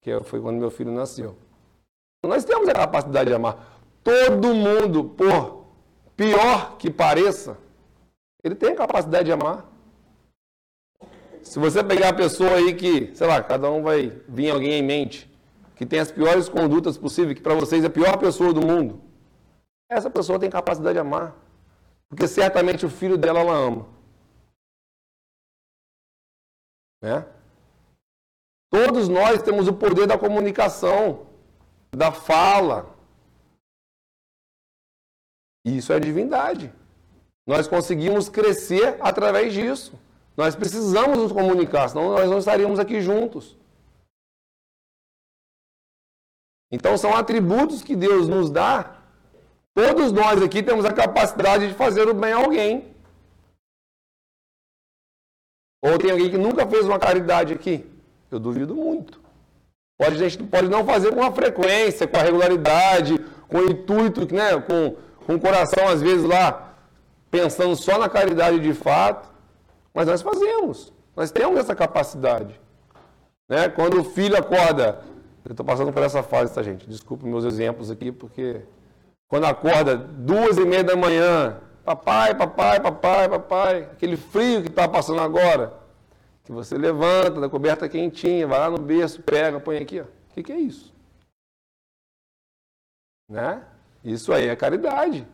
[0.00, 1.36] Que foi quando meu filho nasceu.
[2.24, 3.78] Nós temos a capacidade de amar.
[4.02, 5.66] Todo mundo, por
[6.16, 7.56] pior que pareça,
[8.42, 9.66] ele tem a capacidade de amar.
[11.42, 14.82] Se você pegar a pessoa aí que, sei lá, cada um vai vir alguém em
[14.82, 15.30] mente,
[15.76, 19.00] que tem as piores condutas possíveis, que para vocês é a pior pessoa do mundo,
[19.88, 21.34] essa pessoa tem capacidade de amar.
[22.10, 23.88] Porque certamente o filho dela ela ama.
[27.00, 27.24] Né?
[28.68, 31.26] Todos nós temos o poder da comunicação,
[31.90, 32.94] da fala.
[35.64, 36.72] E isso é divindade.
[37.46, 39.98] Nós conseguimos crescer através disso.
[40.36, 43.56] Nós precisamos nos comunicar, senão nós não estaríamos aqui juntos.
[46.72, 48.99] Então são atributos que Deus nos dá.
[49.80, 52.94] Todos nós aqui temos a capacidade de fazer o bem a alguém.
[55.82, 57.90] Ou tem alguém que nunca fez uma caridade aqui?
[58.30, 59.18] Eu duvido muito.
[59.98, 64.34] Pode, a gente pode não fazer com a frequência, com a regularidade, com o intuito,
[64.34, 66.74] né, com, com o coração às vezes lá
[67.30, 69.32] pensando só na caridade de fato,
[69.94, 70.92] mas nós fazemos.
[71.16, 72.60] Nós temos essa capacidade.
[73.48, 73.70] Né?
[73.70, 75.02] Quando o filho acorda,
[75.42, 76.86] eu estou passando por essa fase, tá, gente?
[76.86, 78.60] Desculpe meus exemplos aqui, porque
[79.30, 84.88] quando acorda duas e meia da manhã, papai, papai, papai, papai, aquele frio que está
[84.88, 85.72] passando agora,
[86.42, 90.02] que você levanta da coberta quentinha, vai lá no berço, pega, põe aqui, ó.
[90.02, 90.92] O que, que é isso?
[93.28, 93.62] Né?
[94.02, 95.24] Isso aí é caridade.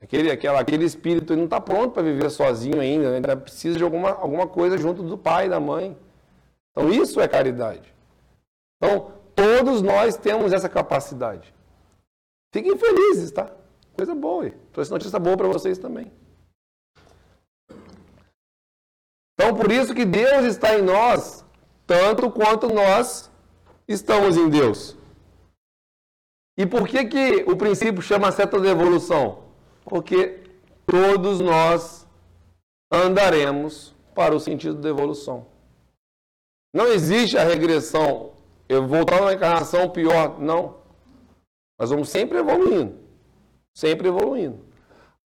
[0.00, 3.16] Aquele, aquela, aquele espírito não está pronto para viver sozinho ainda, né?
[3.16, 5.96] ainda precisa de alguma, alguma coisa junto do pai, da mãe.
[6.70, 7.92] Então isso é caridade.
[8.76, 11.52] Então todos nós temos essa capacidade.
[12.52, 13.50] Fiquem felizes, tá?
[13.94, 14.50] Coisa boa.
[14.72, 16.12] Trouxe notícia boa para vocês também.
[19.34, 21.44] Então por isso que Deus está em nós,
[21.86, 23.30] tanto quanto nós
[23.88, 24.96] estamos em Deus.
[26.56, 29.44] E por que, que o princípio chama seta de evolução?
[29.84, 30.44] Porque
[30.86, 32.06] todos nós
[32.92, 35.46] andaremos para o sentido da evolução.
[36.74, 38.32] Não existe a regressão,
[38.68, 40.81] eu voltar na encarnação pior, não.
[41.82, 42.96] Nós vamos sempre evoluindo,
[43.74, 44.64] sempre evoluindo.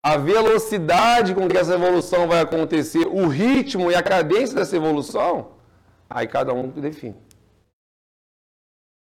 [0.02, 5.52] A velocidade com que essa evolução vai acontecer, o ritmo e a cadência dessa evolução,
[6.08, 7.16] aí cada um que define.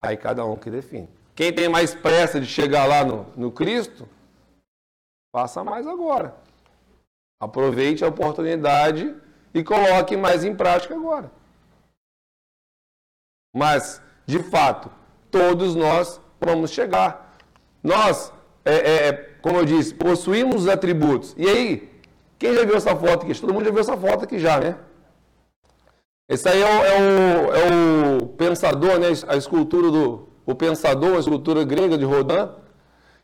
[0.01, 1.11] Aí cada um que define.
[1.35, 4.09] Quem tem mais pressa de chegar lá no, no Cristo,
[5.33, 6.37] Faça mais agora.
[7.41, 9.17] Aproveite a oportunidade
[9.55, 11.33] e coloque mais em prática agora.
[13.55, 14.93] Mas, de fato,
[15.31, 17.32] todos nós vamos chegar.
[17.83, 18.33] Nós,
[18.65, 21.35] é, é, é, como eu disse, possuímos os atributos.
[21.37, 21.91] E aí,
[22.39, 23.41] quem já viu essa foto aqui?
[23.41, 24.77] Todo mundo já viu essa foto aqui já, né?
[26.29, 29.09] Esse aí é o, é o, é o pensador, né?
[29.29, 32.51] a escultura do o pensador, a escultura grega de Rodin.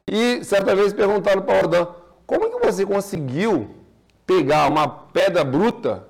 [0.07, 1.90] E certa vez perguntaram para Rodin,
[2.27, 3.75] como é que você conseguiu
[4.27, 6.07] pegar uma pedra bruta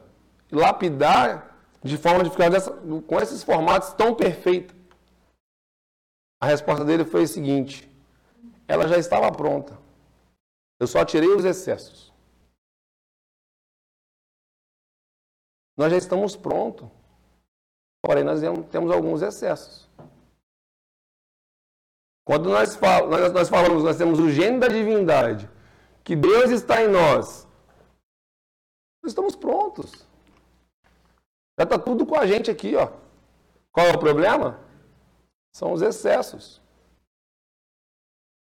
[0.50, 2.72] e lapidar de forma de ficar dessa,
[3.06, 4.74] com esses formatos tão perfeitos?
[6.40, 7.87] A resposta dele foi a seguinte:
[8.68, 9.76] ela já estava pronta.
[10.78, 12.12] Eu só tirei os excessos.
[15.76, 16.88] Nós já estamos prontos.
[18.02, 19.88] Porém, nós temos alguns excessos.
[22.24, 25.50] Quando nós, falamos, nós falamos, nós temos o gênio da divindade
[26.04, 27.46] que Deus está em nós,
[29.02, 30.06] nós estamos prontos.
[31.58, 32.92] Já está tudo com a gente aqui, ó.
[33.72, 34.60] Qual é o problema?
[35.54, 36.62] São os excessos.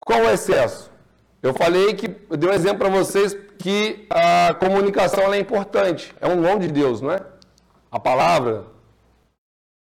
[0.07, 0.89] Qual o excesso?
[1.43, 6.15] Eu falei que, eu dei um exemplo para vocês que a comunicação é importante.
[6.21, 7.29] É um dom de Deus, não é?
[7.91, 8.65] A palavra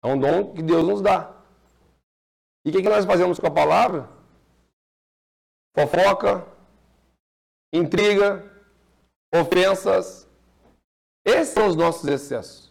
[0.04, 1.34] é um dom que Deus nos dá.
[2.62, 4.06] E o que, que nós fazemos com a palavra?
[5.74, 6.46] Fofoca,
[7.72, 8.44] intriga,
[9.34, 10.28] ofensas.
[11.24, 12.70] Esses são os nossos excessos.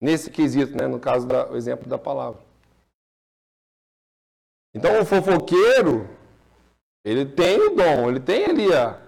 [0.00, 0.88] Nesse quesito, né?
[0.88, 2.45] no caso do exemplo da palavra.
[4.76, 6.06] Então o fofoqueiro,
[7.02, 9.00] ele tem o dom, ele tem ali a,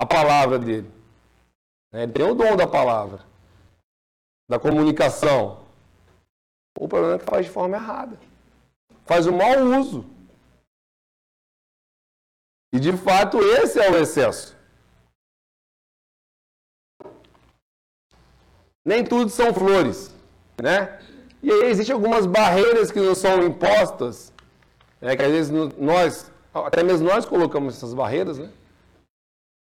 [0.00, 0.88] a palavra dele.
[1.92, 2.04] Né?
[2.04, 3.26] Ele tem o dom da palavra,
[4.48, 5.66] da comunicação.
[6.78, 8.16] O problema é que faz de forma errada.
[9.04, 10.06] Faz o mau uso.
[12.72, 14.56] E de fato esse é o excesso.
[18.84, 20.14] Nem tudo são flores,
[20.62, 21.00] né?
[21.42, 24.32] E aí existem algumas barreiras que nos são impostas,
[25.00, 28.50] né, que às vezes nós, até mesmo nós colocamos essas barreiras, né?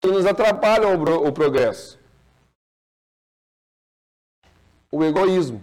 [0.03, 1.99] Que nos atrapalham o, o progresso.
[4.93, 5.63] O egoísmo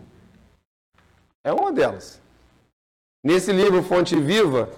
[1.43, 2.21] é uma delas.
[3.23, 4.69] Nesse livro Fonte Viva,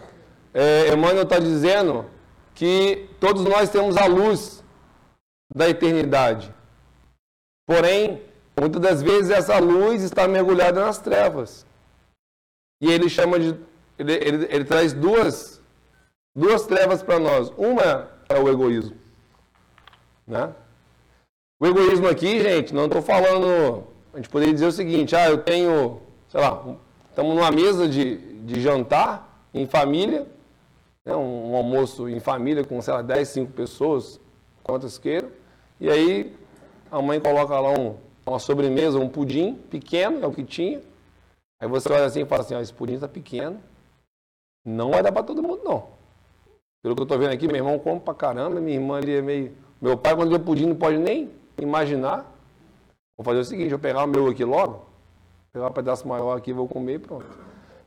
[0.54, 2.10] é, Emmanuel está dizendo
[2.56, 4.64] que todos nós temos a luz
[5.54, 6.54] da eternidade.
[7.68, 8.24] Porém,
[8.60, 11.66] muitas das vezes essa luz está mergulhada nas trevas.
[12.82, 13.69] E ele chama de.
[14.00, 15.62] Ele, ele, ele traz duas,
[16.36, 17.52] duas trevas para nós.
[17.58, 18.96] Uma é o egoísmo.
[20.26, 20.52] Né?
[21.60, 23.84] O egoísmo aqui, gente, não estou falando.
[24.14, 26.66] A gente poderia dizer o seguinte: ah, eu tenho, sei lá,
[27.10, 30.26] estamos numa mesa de, de jantar em família
[31.10, 34.20] né, um, um, almoço em família com, sei lá, 10, 5 pessoas,
[34.64, 35.30] quantas queiram,
[35.80, 36.36] e aí
[36.92, 37.96] a mãe coloca lá um,
[38.26, 40.82] uma sobremesa, um pudim pequeno, é o que tinha,
[41.60, 43.60] aí você olha assim e fala assim, ah, esse pudim está pequeno,
[44.66, 45.88] não vai dar para todo mundo não.
[46.82, 49.22] Pelo que eu estou vendo aqui, meu irmão come pra caramba, minha irmã ali é
[49.22, 49.56] meio...
[49.82, 52.26] Meu pai, quando vê pudim, não pode nem imaginar.
[53.18, 54.86] Vou fazer o seguinte, vou pegar o meu aqui logo,
[55.52, 57.26] pegar um pedaço maior aqui, vou comer e pronto.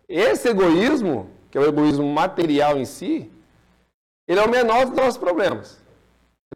[0.09, 3.31] Esse egoísmo que é o egoísmo material em si,
[4.27, 5.79] ele é o menor dos nossos problemas.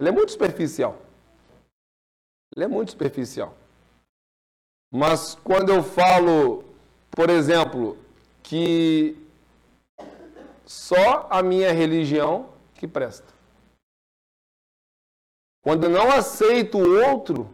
[0.01, 0.97] Ele é muito superficial.
[2.55, 3.55] Ele é muito superficial.
[4.91, 6.65] Mas quando eu falo,
[7.11, 7.99] por exemplo,
[8.43, 9.19] que
[10.67, 13.33] só a minha religião que presta.
[15.63, 17.49] Quando eu não aceito o outro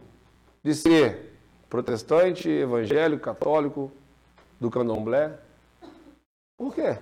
[0.63, 1.39] de ser
[1.69, 3.91] protestante, evangélico, católico,
[4.59, 5.39] do candomblé,
[6.57, 6.99] por quê?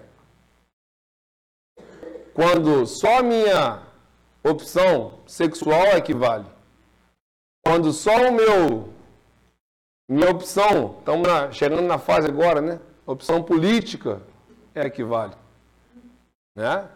[2.34, 3.84] Quando só a minha
[4.44, 6.48] opção sexual é que vale.
[7.64, 8.90] Quando só o meu
[10.10, 12.82] minha opção, estamos chegando na fase agora, né?
[13.06, 14.22] Opção política
[14.76, 15.41] é a que vale.
[16.56, 16.88] Né?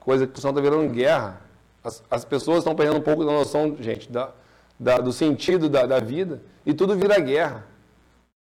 [0.00, 1.40] Coisa que o está virando guerra.
[1.82, 4.32] As, as pessoas estão perdendo um pouco da noção, gente, da,
[4.78, 7.66] da, do sentido da, da vida, e tudo vira guerra.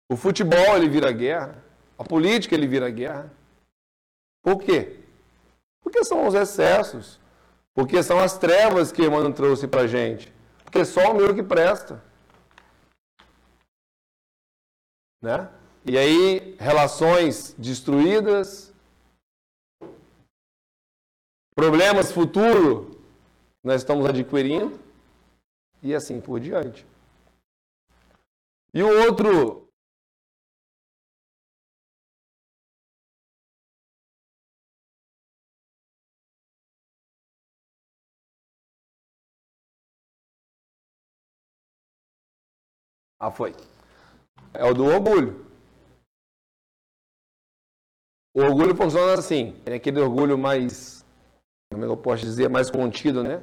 [0.09, 1.63] O futebol ele vira guerra,
[1.97, 3.31] a política ele vira guerra.
[4.43, 4.99] Por quê?
[5.81, 7.19] Porque são os excessos,
[7.73, 10.33] porque são as trevas que Emmanuel trouxe para a gente,
[10.63, 12.03] porque só o meu que presta.
[15.21, 15.47] Né?
[15.85, 18.70] E aí, relações destruídas,
[21.61, 22.99] problemas futuro
[23.63, 24.79] nós estamos adquirindo,
[25.83, 26.83] e assim por diante.
[28.73, 29.69] E o outro
[43.19, 43.53] Ah, foi.
[44.53, 45.45] É o do orgulho.
[48.33, 49.55] O orgulho funciona assim.
[49.63, 51.05] É aquele orgulho mais,
[51.71, 53.41] como é eu posso dizer, mais contido, né?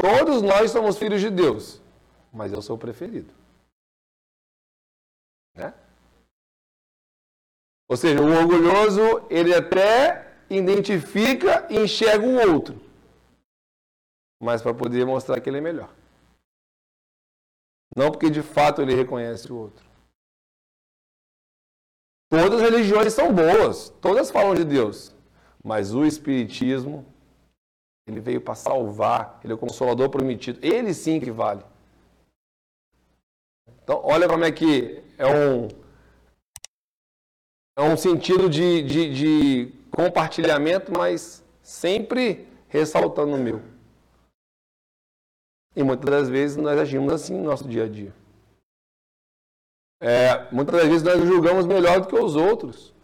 [0.00, 1.80] Todos nós somos filhos de Deus,
[2.32, 3.32] mas eu sou o preferido.
[5.54, 5.74] Né?
[7.90, 12.80] Ou seja, o orgulhoso, ele até identifica e enxerga o outro,
[14.40, 15.94] mas para poder mostrar que ele é melhor.
[17.94, 19.84] Não porque de fato ele reconhece o outro.
[22.30, 25.12] Todas as religiões são boas, todas falam de Deus,
[25.62, 27.04] mas o Espiritismo,
[28.06, 31.62] ele veio para salvar, ele é o consolador prometido, ele sim que vale.
[33.82, 35.68] Então, olha como é que é um,
[37.76, 43.62] é um sentido de, de, de compartilhamento, mas sempre ressaltando o meu.
[45.76, 48.14] E muitas das vezes nós agimos assim no nosso dia a dia.
[50.00, 52.94] É, muitas das vezes nós julgamos melhor do que os outros.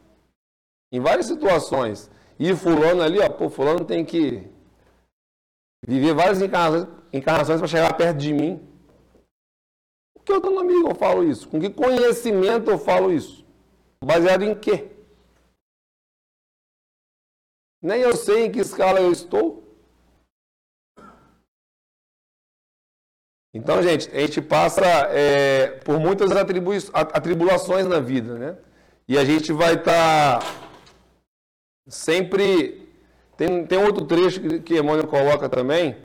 [0.91, 2.11] Em várias situações.
[2.39, 4.49] E fulano ali, ó, pô, fulano tem que
[5.87, 8.61] viver várias encarnações, encarnações para chegar perto de mim.
[10.15, 11.49] O que amigo eu falo isso?
[11.49, 13.47] Com que conhecimento eu falo isso?
[14.05, 14.91] Baseado em quê?
[17.81, 19.63] Nem eu sei em que escala eu estou.
[23.55, 28.59] Então, gente, a gente passa é, por muitas atribulações na vida, né?
[29.09, 30.66] E a gente vai estar tá
[31.87, 32.89] sempre.
[33.37, 35.97] Tem, tem outro trecho que, que Emmanuel coloca também,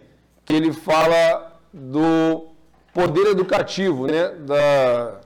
[0.44, 2.48] que ele fala do
[2.94, 4.30] poder educativo, né?
[4.30, 5.22] Da,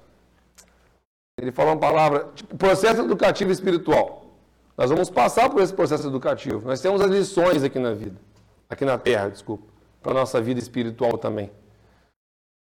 [1.38, 4.26] ele fala uma palavra, tipo, processo educativo espiritual.
[4.78, 6.68] Nós vamos passar por esse processo educativo.
[6.68, 8.20] Nós temos as lições aqui na vida,
[8.70, 9.66] aqui na Terra, desculpa,
[10.02, 11.52] para a nossa vida espiritual também.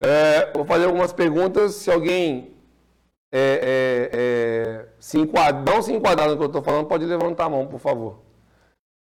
[0.02, 1.74] É, vou fazer algumas perguntas.
[1.74, 2.53] Se alguém
[3.36, 7.46] é, é, é se enquadra, não se enquadrar no que eu estou falando, pode levantar
[7.46, 8.22] a mão, por favor.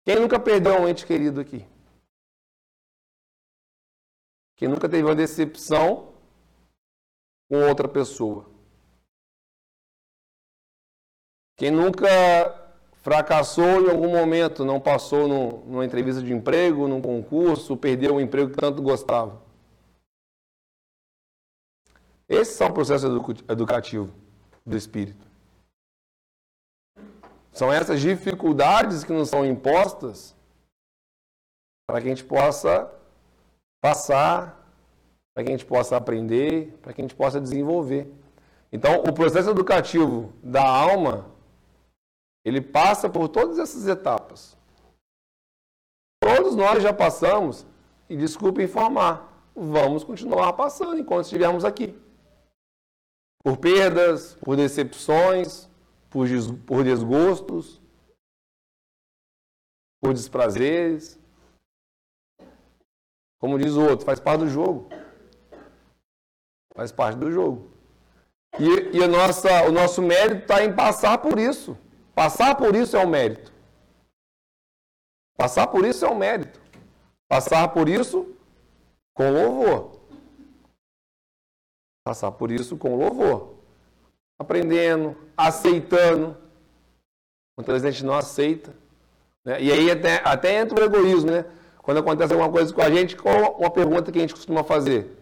[0.05, 1.65] Quem nunca perdeu um ente querido aqui?
[4.55, 6.13] Quem nunca teve uma decepção
[7.49, 8.49] com outra pessoa?
[11.57, 12.07] Quem nunca
[13.01, 18.21] fracassou em algum momento, não passou no, numa entrevista de emprego, num concurso, perdeu o
[18.21, 19.42] emprego que tanto gostava?
[22.27, 23.05] Esses são o processo
[23.49, 24.13] educativo
[24.65, 25.27] do espírito.
[27.51, 30.35] São essas dificuldades que nos são impostas
[31.87, 32.91] para que a gente possa
[33.81, 34.59] passar,
[35.33, 38.11] para que a gente possa aprender, para que a gente possa desenvolver.
[38.71, 41.29] Então, o processo educativo da alma,
[42.43, 44.57] ele passa por todas essas etapas.
[46.23, 47.67] Todos nós já passamos,
[48.09, 52.02] e desculpe informar, vamos continuar passando enquanto estivermos aqui
[53.43, 55.69] por perdas, por decepções,
[56.09, 56.27] por,
[56.65, 57.81] por desgostos,
[60.01, 61.19] por desprazeres.
[63.39, 64.89] Como diz o outro, faz parte do jogo.
[66.73, 67.71] Faz parte do jogo.
[68.59, 71.77] E, e nossa, o nosso mérito está em passar por isso.
[72.15, 73.51] Passar por isso é um mérito.
[75.35, 76.61] Passar por isso é um mérito.
[77.27, 78.35] Passar por isso
[79.13, 79.92] com louvor.
[82.03, 83.55] Passar por isso com louvor.
[84.39, 86.37] Aprendendo, aceitando.
[87.57, 88.75] Muitas vezes a gente não aceita.
[89.45, 89.61] Né?
[89.61, 91.45] E aí até, até entra o egoísmo, né?
[91.77, 95.17] Quando acontece alguma coisa com a gente, qual uma pergunta que a gente costuma fazer?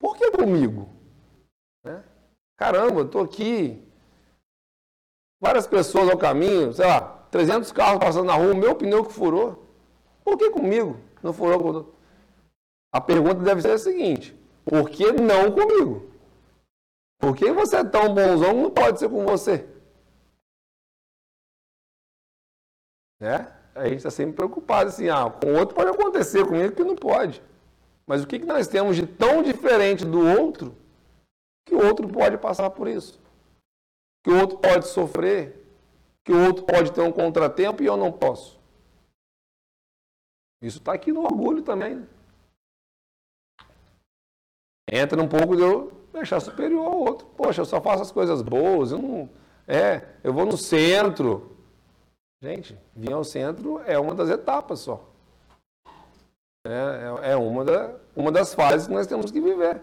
[0.00, 0.88] Por que comigo?
[1.84, 2.02] Né?
[2.56, 3.80] Caramba, eu estou aqui.
[5.40, 9.12] Várias pessoas ao caminho, sei lá, 300 carros passando na rua, o meu pneu que
[9.12, 9.64] furou.
[10.24, 10.98] Por que comigo?
[11.22, 11.94] Não furou.
[12.92, 16.10] A pergunta deve ser a seguinte: por que não comigo?
[17.18, 19.68] Por que você é tão bonzão não pode ser com você?
[23.20, 23.50] Né?
[23.74, 26.94] A gente está sempre preocupado assim, ah, com o outro pode acontecer, comigo que não
[26.94, 27.42] pode.
[28.06, 30.76] Mas o que, que nós temos de tão diferente do outro
[31.66, 33.20] que o outro pode passar por isso?
[34.22, 35.64] Que o outro pode sofrer?
[36.24, 38.60] Que o outro pode ter um contratempo e eu não posso?
[40.62, 41.96] Isso está aqui no orgulho também.
[41.96, 42.06] Né?
[44.90, 47.26] Entra um pouco de eu deixar superior ao outro.
[47.36, 49.28] Poxa, eu só faço as coisas boas, eu não.
[49.66, 51.56] É, eu vou no centro.
[52.42, 55.02] Gente, vir ao centro é uma das etapas só.
[56.66, 59.82] É, é, é uma, da, uma das fases que nós temos que viver.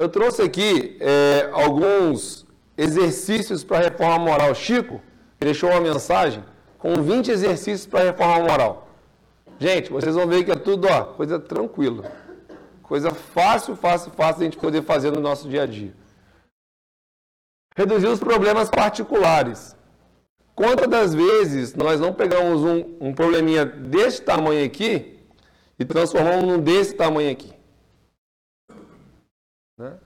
[0.00, 4.54] Eu trouxe aqui é, alguns exercícios para reforma moral.
[4.54, 5.00] Chico
[5.40, 6.44] deixou uma mensagem
[6.78, 8.87] com 20 exercícios para reforma moral.
[9.58, 12.12] Gente, vocês vão ver que é tudo, ó, coisa tranquila.
[12.82, 15.92] Coisa fácil, fácil, fácil de a gente poder fazer no nosso dia a dia.
[17.76, 19.76] Reduzir os problemas particulares.
[20.54, 25.20] Quantas das vezes nós não pegamos um, um probleminha desse tamanho aqui
[25.78, 27.52] e transformamos num desse tamanho aqui?
[29.76, 29.98] Né?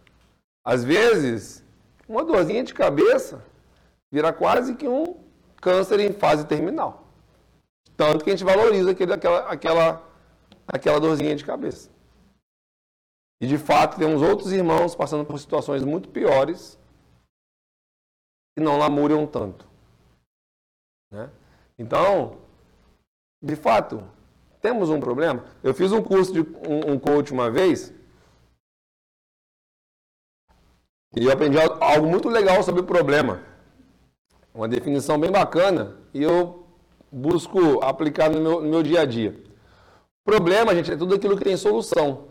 [0.65, 1.65] Às vezes,
[2.09, 3.45] uma dorzinha de cabeça
[4.11, 5.17] vira quase que um
[5.61, 7.02] câncer em fase terminal.
[7.97, 10.11] Tanto que a gente valoriza aquele, aquela, aquela,
[10.67, 11.91] aquela dorzinha de cabeça.
[13.41, 16.79] E de fato, temos outros irmãos passando por situações muito piores
[18.57, 19.69] e não lamuriam tanto.
[21.11, 21.31] Né?
[21.79, 22.41] Então,
[23.43, 24.03] de fato,
[24.61, 25.45] temos um problema.
[25.63, 27.93] Eu fiz um curso de um, um coach uma vez
[31.15, 33.43] e eu aprendi algo muito legal sobre o problema.
[34.55, 36.62] Uma definição bem bacana e eu
[37.13, 39.39] busco aplicar no meu, no meu dia a dia.
[40.25, 42.29] Problema, gente, é tudo aquilo que tem solução.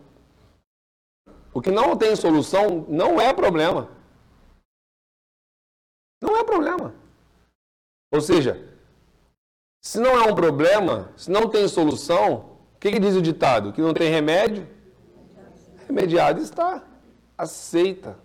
[1.54, 3.88] O que não tem solução não é problema.
[6.20, 6.94] Não é problema.
[8.12, 8.76] Ou seja,
[9.82, 13.72] se não é um problema, se não tem solução, o que, que diz o ditado?
[13.72, 14.66] Que não tem remédio?
[15.86, 16.82] Remediado está.
[17.36, 18.18] Aceita.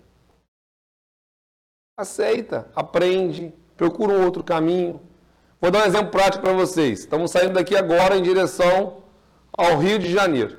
[1.97, 5.01] Aceita, aprende, procura um outro caminho.
[5.60, 6.99] Vou dar um exemplo prático para vocês.
[6.99, 9.03] Estamos saindo daqui agora em direção
[9.51, 10.58] ao Rio de Janeiro.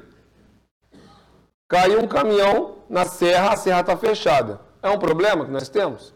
[1.68, 4.60] Caiu um caminhão na serra, a serra está fechada.
[4.82, 6.14] É um problema que nós temos?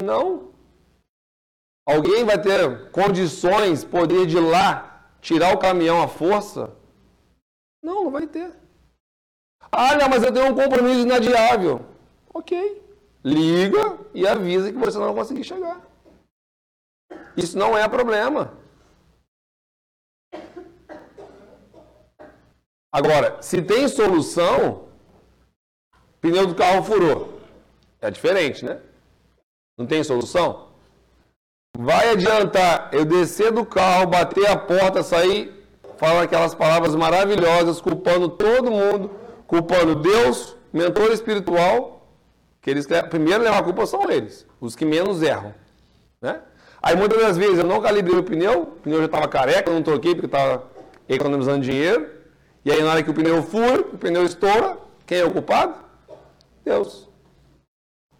[0.00, 0.52] Não.
[1.86, 6.72] Alguém vai ter condições, poder de ir lá tirar o caminhão à força?
[7.82, 8.52] Não, não vai ter.
[9.72, 11.84] Ah, não, mas eu tenho um compromisso inadiável.
[12.32, 12.82] Ok.
[13.24, 15.80] Liga e avisa que você não vai conseguir chegar.
[17.36, 18.52] Isso não é problema.
[22.92, 24.88] Agora, se tem solução,
[26.20, 27.40] pneu do carro furou.
[28.00, 28.80] É diferente, né?
[29.76, 30.68] Não tem solução?
[31.76, 35.52] Vai adiantar eu descer do carro, bater a porta, sair
[35.96, 39.10] falando aquelas palavras maravilhosas, culpando todo mundo,
[39.46, 42.06] culpando Deus, mentor espiritual,
[42.60, 45.54] que eles primeiro levar a culpa são eles, os que menos erram,
[46.20, 46.42] né?
[46.86, 49.74] Aí muitas das vezes eu não calibrei o pneu, o pneu já estava careca, eu
[49.74, 50.70] não troquei porque estava
[51.08, 52.12] economizando dinheiro.
[52.62, 54.76] E aí na hora que o pneu fura, o pneu estoura,
[55.06, 55.82] quem é o culpado?
[56.62, 57.08] Deus.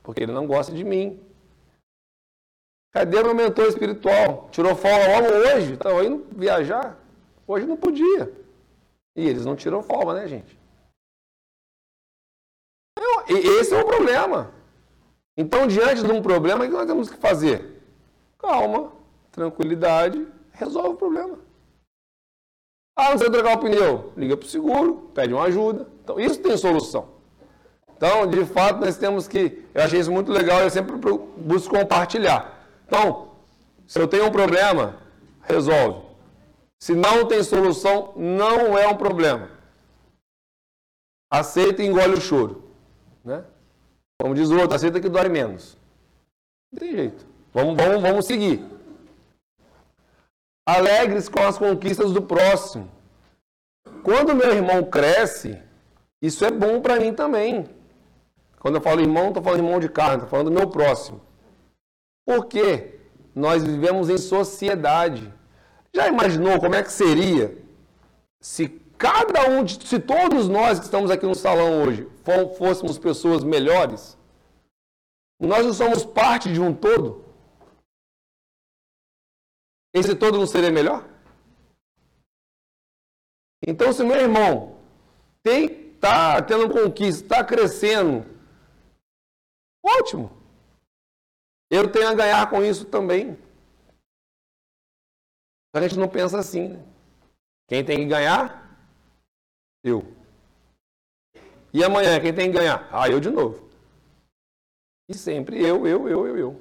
[0.02, 1.20] Porque ele não gosta de mim.
[2.90, 4.48] Cadê meu mentor espiritual?
[4.50, 6.98] Tirou folga logo hoje, estava indo viajar.
[7.46, 8.32] Hoje não podia.
[9.14, 10.58] E eles não tiram folga, né, gente?
[13.28, 14.54] Esse é o problema.
[15.36, 17.74] Então, diante de um problema, o que nós temos que fazer?
[18.44, 18.92] Calma,
[19.32, 21.38] tranquilidade, resolve o problema.
[22.94, 24.12] Ah, não sei trocar o pneu.
[24.18, 25.88] Liga para o seguro, pede uma ajuda.
[26.02, 27.08] Então, isso tem solução.
[27.96, 29.64] Então, de fato, nós temos que.
[29.72, 30.94] Eu achei isso muito legal, eu sempre
[31.38, 32.68] busco compartilhar.
[32.86, 33.30] Então,
[33.86, 34.98] se eu tenho um problema,
[35.40, 36.04] resolve.
[36.78, 39.48] Se não tem solução, não é um problema.
[41.32, 42.62] Aceita e engole o choro.
[43.24, 43.42] Né?
[44.20, 45.78] Como diz o outro, aceita que dói menos.
[46.70, 47.33] Não tem jeito.
[47.54, 48.66] Vamos, vamos, vamos seguir.
[50.66, 52.90] Alegres com as conquistas do próximo.
[54.02, 55.62] Quando meu irmão cresce,
[56.20, 57.70] isso é bom para mim também.
[58.58, 61.20] Quando eu falo irmão, estou falando irmão de carne, estou falando do meu próximo.
[62.26, 62.98] Por quê?
[63.34, 65.32] Nós vivemos em sociedade.
[65.94, 67.56] Já imaginou como é que seria
[68.40, 72.08] se cada um, de, se todos nós que estamos aqui no salão hoje
[72.58, 74.18] fôssemos pessoas melhores?
[75.40, 77.23] Nós não somos parte de um todo?
[79.94, 81.08] Esse todo não seria melhor?
[83.66, 84.76] Então, se meu irmão
[85.44, 88.26] está tendo conquista, está crescendo,
[89.84, 90.30] ótimo.
[91.70, 93.38] Eu tenho a ganhar com isso também.
[95.72, 96.68] A gente não pensa assim.
[96.68, 96.84] Né?
[97.68, 98.78] Quem tem que ganhar?
[99.82, 100.02] Eu.
[101.72, 102.88] E amanhã, quem tem que ganhar?
[102.92, 103.68] Ah, eu de novo.
[105.08, 106.60] E sempre eu, eu, eu, eu, eu.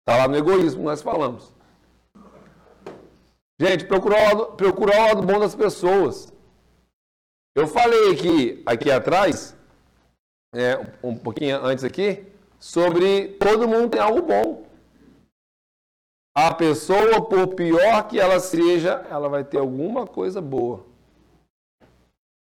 [0.00, 1.53] Está lá no egoísmo, nós falamos.
[3.60, 6.32] Gente, procurar o lado, bom das pessoas.
[7.56, 9.56] Eu falei aqui, aqui atrás,
[10.52, 12.26] é, um pouquinho antes aqui,
[12.58, 14.66] sobre todo mundo tem algo bom.
[16.36, 20.84] A pessoa, por pior que ela seja, ela vai ter alguma coisa boa.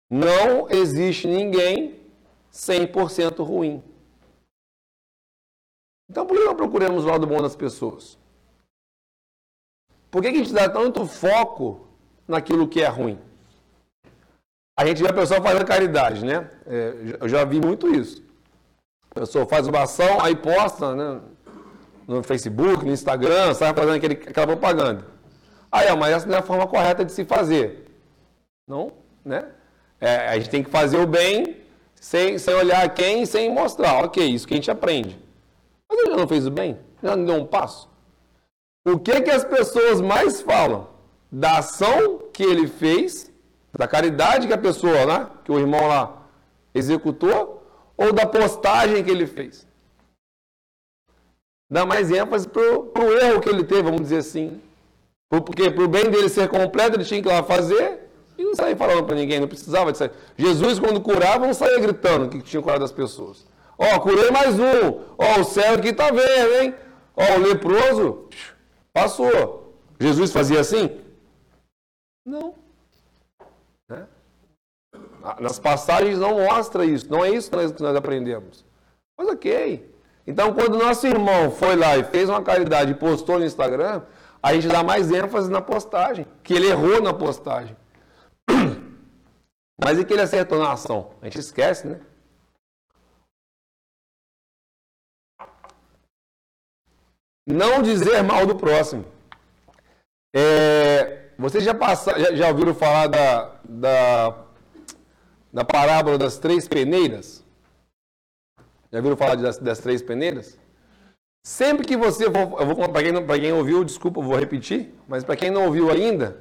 [0.09, 1.99] Não existe ninguém
[2.51, 3.83] 100% ruim.
[6.09, 8.17] Então, por que não procuramos o lado bom das pessoas?
[10.13, 11.87] Por que, a gente dá tanto foco
[12.27, 13.17] naquilo que é ruim?
[14.77, 16.51] A gente vê a pessoa fazendo caridade, né?
[16.67, 18.23] É, eu já vi muito isso.
[19.09, 21.19] A pessoa faz uma ação, aí posta né,
[22.07, 25.03] no Facebook, no Instagram, sai fazendo aquele, aquela propaganda.
[25.71, 27.87] Aí, ó, mas essa não é a forma correta de se fazer.
[28.67, 28.91] Não,
[29.25, 29.47] né?
[29.99, 31.57] É, a gente tem que fazer o bem
[31.95, 34.05] sem, sem olhar quem, sem mostrar.
[34.05, 35.19] Ok, isso que a gente aprende.
[35.89, 36.77] Mas ele já não fez o bem?
[37.01, 37.91] Já não deu um passo?
[38.85, 40.89] O que, que as pessoas mais falam?
[41.31, 43.31] Da ação que ele fez,
[43.71, 46.23] da caridade que a pessoa, né, que o irmão lá
[46.73, 47.65] executou,
[47.97, 49.65] ou da postagem que ele fez?
[51.69, 54.61] Dá mais ênfase para o erro que ele teve, vamos dizer assim.
[55.27, 58.53] Porque para o bem dele ser completo, ele tinha que ir lá fazer e não
[58.53, 60.11] sair falando para ninguém, não precisava de sair.
[60.37, 63.45] Jesus, quando curava, não saía gritando que tinha curado as pessoas.
[63.77, 64.99] Ó, curei mais um.
[65.17, 66.75] Ó, o céu aqui está vendo, hein?
[67.15, 68.27] Ó, o leproso,
[68.93, 69.73] Passou.
[69.99, 71.01] Jesus fazia assim?
[72.25, 72.53] Não.
[73.89, 74.07] Né?
[75.39, 77.09] Nas passagens não mostra isso.
[77.09, 78.63] Não é isso que nós, aprendemos.
[79.17, 79.91] Mas ok.
[80.25, 84.03] Então, quando nosso irmão foi lá e fez uma caridade e postou no Instagram,
[84.41, 86.27] a gente dá mais ênfase na postagem.
[86.43, 87.75] Que ele errou na postagem.
[89.83, 91.11] Mas e que ele acertou na ação?
[91.21, 91.99] A gente esquece, né?
[97.45, 99.05] Não dizer mal do próximo.
[100.35, 104.35] É, vocês já, passaram, já, já, ouviram falar da, da,
[105.51, 107.43] da parábola das três peneiras?
[108.91, 110.57] Já ouviram falar das, das três peneiras?
[111.45, 115.25] Sempre que você for, eu vou para quem, quem ouviu, desculpa, eu vou repetir, mas
[115.25, 116.37] para quem não ouviu ainda,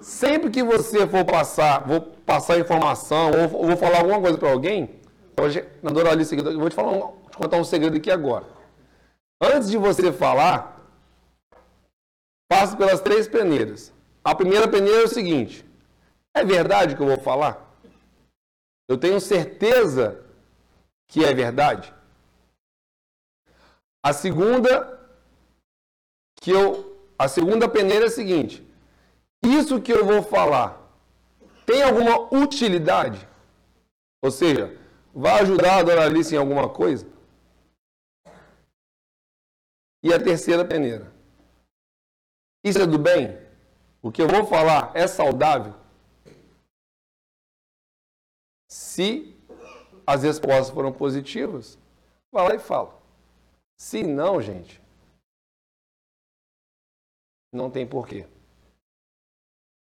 [0.00, 4.52] sempre que você for passar, vou passar informação ou, ou vou falar alguma coisa para
[4.52, 5.00] alguém,
[5.40, 6.92] hoje na Doralice, eu vou te falar,
[7.30, 8.61] te contar um segredo aqui agora.
[9.42, 10.80] Antes de você falar,
[12.48, 13.92] passe pelas três peneiras.
[14.22, 15.68] A primeira peneira é o seguinte:
[16.32, 17.76] é verdade que eu vou falar?
[18.88, 20.24] Eu tenho certeza
[21.08, 21.92] que é verdade?
[24.04, 25.00] A segunda
[26.40, 28.64] que eu a segunda peneira é a seguinte:
[29.42, 30.80] isso que eu vou falar
[31.66, 33.28] tem alguma utilidade?
[34.22, 34.76] Ou seja,
[35.12, 37.06] vai ajudar a Dona Alice em alguma coisa?
[40.02, 41.12] E a terceira peneira.
[42.64, 43.38] Isso é do bem?
[44.02, 45.74] O que eu vou falar é saudável?
[48.68, 49.36] Se
[50.06, 51.78] as respostas foram positivas,
[52.32, 53.00] vai lá e fala.
[53.78, 54.80] Se não, gente,
[57.52, 58.26] não tem porquê.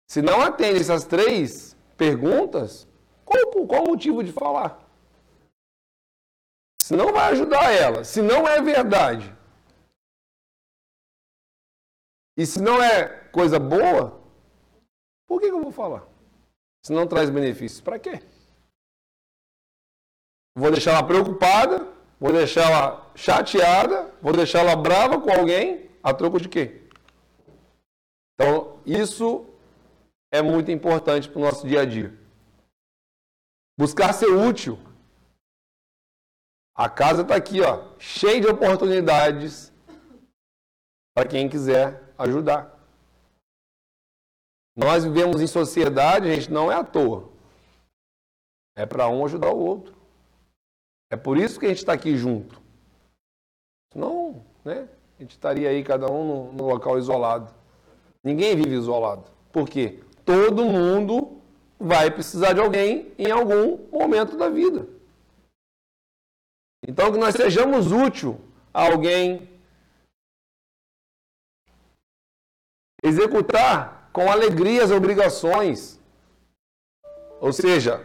[0.09, 2.87] Se não atende essas três perguntas,
[3.25, 4.79] qual, qual o motivo de falar?
[6.81, 9.33] Se não vai ajudar ela, se não é verdade,
[12.37, 14.21] e se não é coisa boa,
[15.27, 16.07] por que, eu vou falar?
[16.85, 18.21] Se não traz benefícios, para quê?
[20.55, 26.13] Vou deixar ela preocupada, vou deixar ela chateada, vou deixar ela brava com alguém, a
[26.13, 26.87] troco de quê?
[28.35, 29.45] Então, isso
[30.31, 32.17] é muito importante para o nosso dia a dia.
[33.77, 34.77] Buscar ser útil.
[36.75, 39.71] A casa está aqui, ó, cheia de oportunidades
[41.15, 42.79] para quem quiser ajudar.
[44.75, 47.29] Nós vivemos em sociedade, gente, não é à toa.
[48.75, 49.93] É para um ajudar o outro.
[51.11, 52.59] É por isso que a gente está aqui junto.
[53.91, 54.89] Senão, né?
[55.17, 57.53] A gente estaria aí cada um no, no local isolado.
[58.23, 59.29] Ninguém vive isolado.
[59.51, 60.01] Por quê?
[60.25, 61.39] Todo mundo
[61.79, 64.87] vai precisar de alguém em algum momento da vida.
[66.87, 68.39] Então, que nós sejamos útil
[68.73, 69.52] a alguém.
[73.03, 75.99] Executar com alegria as obrigações.
[77.41, 78.01] Ou seja,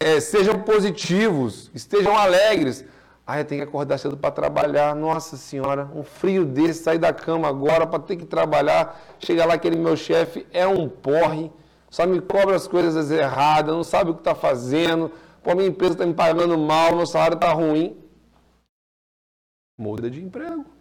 [0.00, 2.84] é, sejam positivos, estejam alegres.
[3.26, 4.96] Ah, eu tenho que acordar cedo para trabalhar.
[4.96, 9.00] Nossa Senhora, um frio desse, sair da cama agora para ter que trabalhar.
[9.18, 11.52] Chega lá, aquele meu chefe é um porre,
[11.90, 15.12] só me cobra as coisas erradas, não sabe o que está fazendo.
[15.42, 17.96] Pô, minha empresa está me pagando mal, meu salário está ruim.
[19.78, 20.71] Muda de emprego.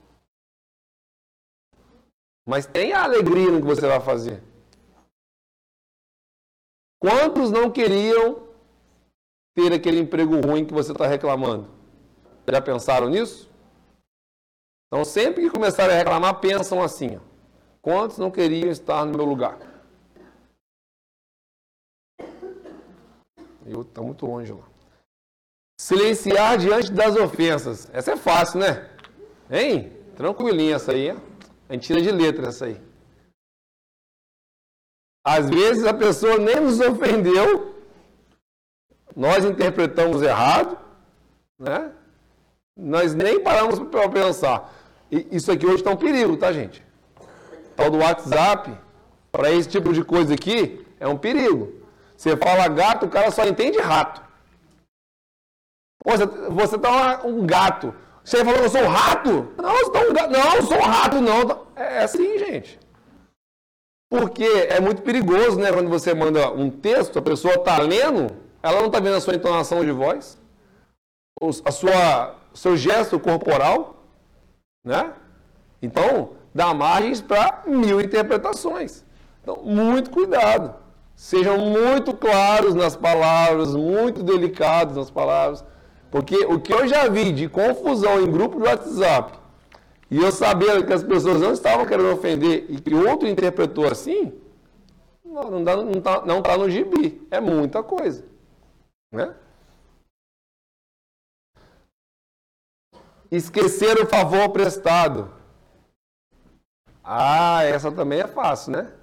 [2.45, 4.43] Mas tenha alegria no que você vai fazer.
[6.99, 8.47] Quantos não queriam
[9.55, 11.69] ter aquele emprego ruim que você está reclamando?
[12.47, 13.49] Já pensaram nisso?
[14.87, 17.19] Então, sempre que começarem a reclamar, pensam assim: ó,
[17.81, 19.57] quantos não queriam estar no meu lugar?
[23.65, 24.67] Eu estou muito longe lá.
[25.79, 27.89] Silenciar diante das ofensas.
[27.93, 28.89] Essa é fácil, né?
[29.49, 29.93] Hein?
[30.15, 31.17] Tranquilinha essa aí.
[31.72, 32.78] A gente tira de letra essa aí.
[35.26, 37.74] Às vezes a pessoa nem nos ofendeu,
[39.15, 40.78] nós interpretamos errado,
[41.57, 41.93] né?
[42.76, 44.69] Nós nem paramos para pensar.
[45.09, 46.86] E isso aqui hoje está um perigo, tá, gente?
[47.78, 48.78] Tal do WhatsApp,
[49.32, 51.82] para esse tipo de coisa aqui, é um perigo.
[52.17, 54.22] Você fala gato, o cara só entende rato.
[56.03, 57.95] Você está um gato.
[58.24, 59.47] Você falou, eu sou um rato?
[59.57, 60.32] Não, você tá um gato.
[60.32, 61.65] Não, eu sou um rato, não.
[61.76, 62.80] É, é assim, gente.
[64.09, 65.72] Porque é muito perigoso, né?
[65.72, 68.28] Quando você manda um texto, a pessoa está lendo,
[68.61, 70.38] ela não está vendo a sua entonação de voz,
[71.65, 74.03] a sua, seu gesto corporal,
[74.86, 75.13] né?
[75.82, 79.03] Então, dá margens para mil interpretações.
[79.41, 80.76] Então, muito cuidado.
[81.15, 85.63] Sejam muito claros nas palavras, muito delicados nas palavras,
[86.12, 89.39] porque o que eu já vi de confusão em grupo de WhatsApp,
[90.09, 94.38] e eu sabendo que as pessoas não estavam querendo ofender e que outro interpretou assim,
[95.24, 97.26] não está não tá, não tá no gibi.
[97.32, 98.26] É muita coisa.
[99.09, 99.34] Né?
[103.32, 105.34] Esquecer o favor prestado.
[107.01, 108.93] Ah, essa também é fácil, né?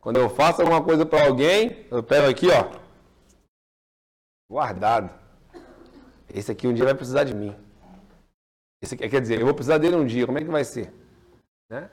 [0.00, 2.70] Quando eu faço alguma coisa para alguém, eu pego aqui, ó,
[4.50, 5.20] guardado.
[6.34, 7.56] Esse aqui um dia vai precisar de mim.
[8.82, 10.92] Esse, quer dizer, eu vou precisar dele um dia, como é que vai ser?
[11.68, 11.90] Né?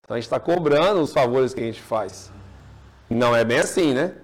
[0.00, 2.32] Então a gente está cobrando os favores que a gente faz.
[3.08, 4.16] Não é bem assim, né?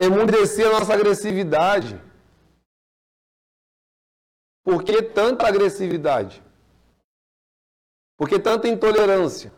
[0.00, 2.00] Emudecer a nossa agressividade.
[4.64, 6.42] Por que tanta agressividade?
[8.16, 9.52] Por que tanta intolerância?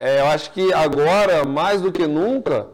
[0.00, 2.70] É, eu acho que agora, mais do que nunca,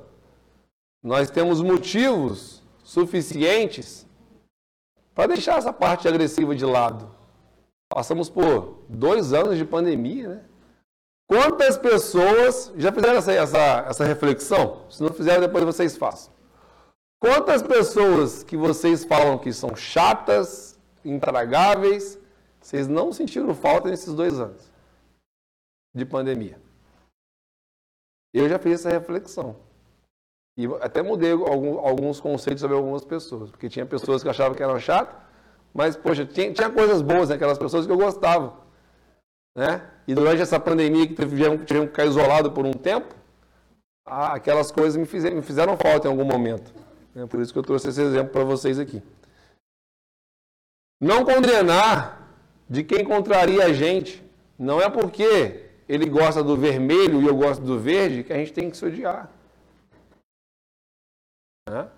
[1.03, 4.07] nós temos motivos suficientes
[5.14, 7.14] para deixar essa parte agressiva de lado.
[7.88, 10.44] Passamos por dois anos de pandemia, né?
[11.28, 14.88] Quantas pessoas já fizeram essa, essa, essa reflexão?
[14.88, 16.32] Se não fizeram, depois vocês façam.
[17.20, 22.18] Quantas pessoas que vocês falam que são chatas, intragáveis,
[22.61, 24.72] vocês não sentiram falta nesses dois anos
[25.94, 26.61] de pandemia?
[28.32, 29.68] Eu já fiz essa reflexão.
[30.59, 33.48] E até mudei alguns conceitos sobre algumas pessoas.
[33.48, 35.14] Porque tinha pessoas que achavam que eram chatas,
[35.72, 38.54] mas, poxa, tinha, tinha coisas boas naquelas pessoas que eu gostava.
[39.56, 39.80] Né?
[40.09, 43.14] E durante essa pandemia que tivemos, tivemos que ficar isolado por um tempo,
[44.04, 46.74] aquelas coisas me fizeram, me fizeram falta em algum momento.
[47.14, 49.00] É por isso que eu trouxe esse exemplo para vocês aqui.
[51.00, 52.34] Não condenar
[52.68, 54.24] de quem contraria a gente.
[54.59, 58.52] Não é porque ele gosta do vermelho e eu gosto do verde, que a gente
[58.52, 59.38] tem que se odiar.
[61.69, 61.89] Né?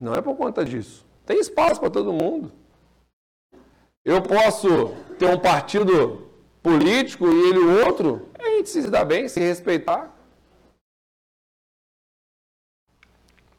[0.00, 1.04] Não é por conta disso.
[1.26, 2.52] Tem espaço para todo mundo.
[4.04, 6.30] Eu posso ter um partido
[6.62, 10.12] político e ele outro, a gente se dá bem, se respeitar.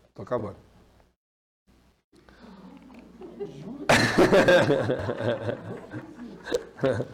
[0.10, 0.58] Estou acabando.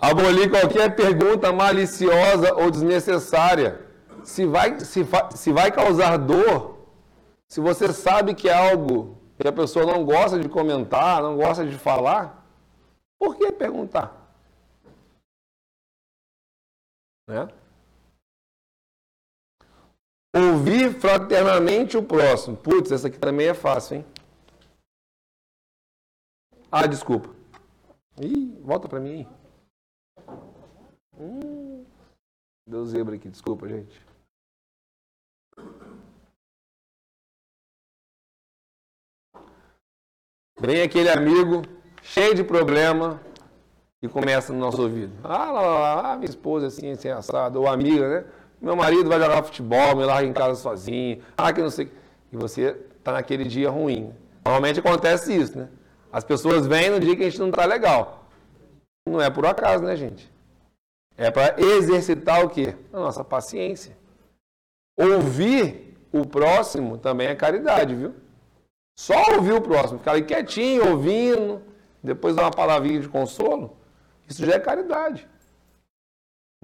[0.00, 3.83] Abolir qualquer pergunta maliciosa ou desnecessária.
[4.24, 5.02] Se vai, se,
[5.36, 6.78] se vai causar dor,
[7.48, 11.66] se você sabe que é algo que a pessoa não gosta de comentar, não gosta
[11.66, 12.44] de falar,
[13.18, 14.24] por que perguntar?
[17.28, 17.48] Né?
[20.34, 22.56] Ouvir fraternamente o próximo.
[22.56, 24.06] Putz, essa aqui também é fácil, hein?
[26.70, 27.28] Ah, desculpa.
[28.20, 29.28] Ih, volta para mim.
[31.16, 31.86] Hum,
[32.66, 34.13] deu zebra aqui, desculpa, gente.
[40.60, 41.62] Vem aquele amigo
[42.02, 43.20] cheio de problema
[44.00, 45.12] e começa no nosso ouvido.
[45.22, 48.24] Ah, lá, lá, lá, minha esposa assim, assim, assado, ou amiga, né?
[48.60, 51.22] Meu marido vai jogar futebol, me larga em casa sozinho.
[51.36, 51.92] Ah, que não sei.
[52.32, 54.12] E você está naquele dia ruim.
[54.44, 55.68] Normalmente acontece isso, né?
[56.12, 58.24] As pessoas vêm no dia que a gente não está legal.
[59.06, 60.32] Não é por acaso, né, gente?
[61.16, 62.74] É para exercitar o quê?
[62.92, 63.96] A nossa paciência.
[64.96, 68.14] Ouvir o próximo também é caridade, viu?
[68.98, 71.60] Só ouvir o próximo, ficar ali quietinho, ouvindo,
[72.02, 73.76] depois dar uma palavrinha de consolo,
[74.28, 75.28] isso já é caridade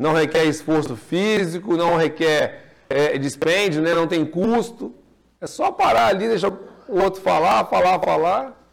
[0.01, 3.93] não requer esforço físico, não requer é, dispêndio, né?
[3.93, 4.95] não tem custo.
[5.39, 6.51] É só parar ali, deixar
[6.89, 8.67] o outro falar, falar, falar,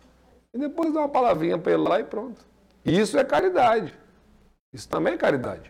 [0.53, 2.45] e depois dar uma palavrinha para ele lá e pronto.
[2.85, 3.93] Isso é caridade.
[4.71, 5.69] Isso também é caridade.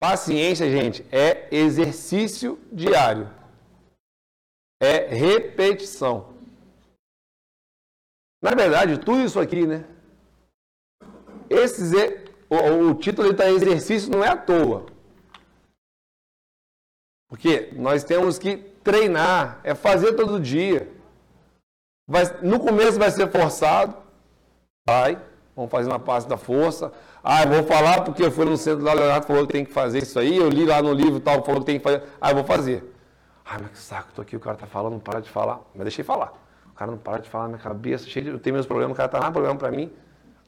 [0.00, 3.28] Paciência, gente, é exercício diário.
[4.80, 6.34] É repetição.
[8.40, 9.84] Na verdade, tudo isso aqui, né?
[11.50, 11.82] Esse,
[12.48, 14.86] o, o título está exercício não é à toa.
[17.28, 20.90] Porque nós temos que treinar, é fazer todo dia.
[22.06, 23.94] Vai, no começo vai ser forçado,
[24.88, 25.20] vai,
[25.58, 26.92] vamos fazer uma parte da força.
[27.22, 29.72] Ah, eu vou falar porque eu fui no centro lá, Leonardo falou que tem que
[29.72, 32.04] fazer isso aí, eu li lá no livro tal, falou que tem que fazer.
[32.20, 32.94] Ah, eu vou fazer.
[33.44, 35.60] Ai, mas que saco, tô aqui, o cara tá falando, não para de falar.
[35.74, 36.32] Mas deixei falar.
[36.70, 38.94] O cara não para de falar na minha cabeça, cheio de, eu tenho meus problemas,
[38.94, 39.90] o cara tá mais problema para mim.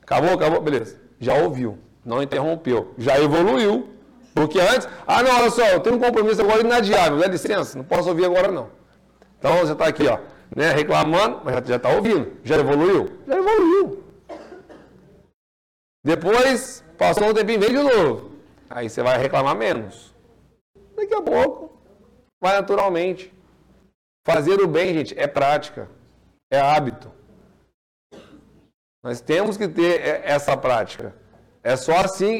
[0.01, 0.97] Acabou, acabou, beleza.
[1.19, 3.89] Já ouviu, não interrompeu, já evoluiu.
[4.33, 7.85] Porque antes, ah não, olha só, eu tenho um compromisso agora inadiável, dá licença, não
[7.85, 8.69] posso ouvir agora não.
[9.41, 10.19] Então você está aqui, ó,
[10.55, 12.31] né, reclamando, mas já está ouvindo.
[12.45, 13.09] Já evoluiu?
[13.27, 14.00] Já evoluiu.
[16.05, 18.33] Depois, passou um tempinho, vem de novo.
[18.69, 20.15] Aí você vai reclamar menos.
[20.97, 21.79] Daqui a pouco,
[22.41, 23.33] vai naturalmente.
[24.27, 25.89] Fazer o bem, gente, é prática,
[26.53, 27.11] é hábito.
[29.03, 31.15] Nós temos que ter essa prática.
[31.63, 32.39] É só assim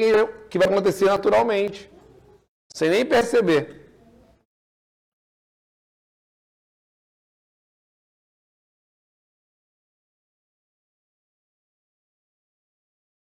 [0.49, 1.91] que vai acontecer naturalmente,
[2.73, 3.80] sem nem perceber.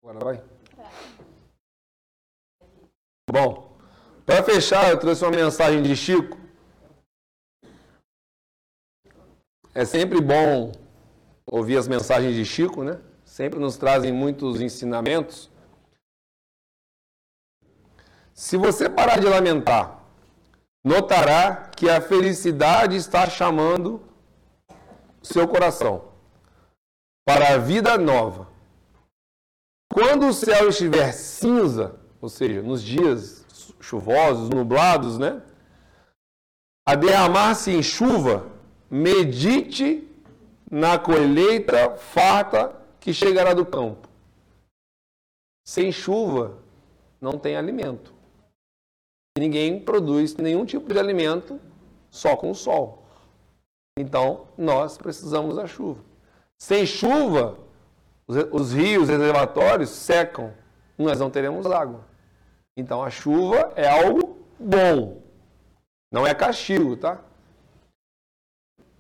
[0.08, 0.44] Agora vai.
[3.30, 3.78] Bom,
[4.26, 6.38] para fechar, eu trouxe uma mensagem de Chico.
[9.76, 10.72] É sempre bom
[11.46, 13.02] ouvir as mensagens de Chico, né?
[13.26, 15.52] Sempre nos trazem muitos ensinamentos.
[18.34, 20.06] Se você parar de lamentar,
[20.86, 24.02] notará que a felicidade está chamando
[25.22, 26.14] seu coração
[27.26, 28.56] para a vida nova
[29.98, 33.44] quando o céu estiver cinza, ou seja, nos dias
[33.80, 35.42] chuvosos, nublados, né?
[36.88, 38.48] A derramar-se em chuva,
[38.92, 40.08] medite
[40.70, 44.08] na colheita farta que chegará do campo.
[45.68, 46.60] Sem chuva,
[47.20, 48.14] não tem alimento.
[49.36, 51.60] Ninguém produz nenhum tipo de alimento
[52.12, 53.04] só com o sol.
[53.98, 56.04] Então, nós precisamos da chuva.
[56.62, 57.58] Sem chuva,
[58.28, 60.54] os, os rios, os reservatórios secam,
[60.98, 62.06] nós não teremos água.
[62.76, 65.22] Então a chuva é algo bom,
[66.12, 67.22] não é castigo, tá?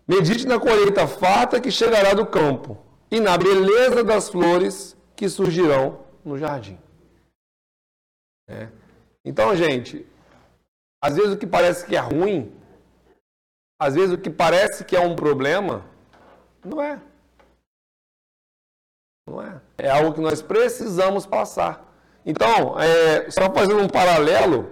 [0.07, 2.77] Medite na colheita farta que chegará do campo
[3.11, 6.79] e na beleza das flores que surgirão no jardim.
[8.49, 8.69] É.
[9.25, 10.05] Então, gente,
[11.03, 12.55] às vezes o que parece que é ruim,
[13.79, 15.85] às vezes o que parece que é um problema,
[16.63, 17.01] não é.
[19.27, 19.61] Não é?
[19.77, 21.85] É algo que nós precisamos passar.
[22.25, 24.71] Então, é, só fazendo um paralelo,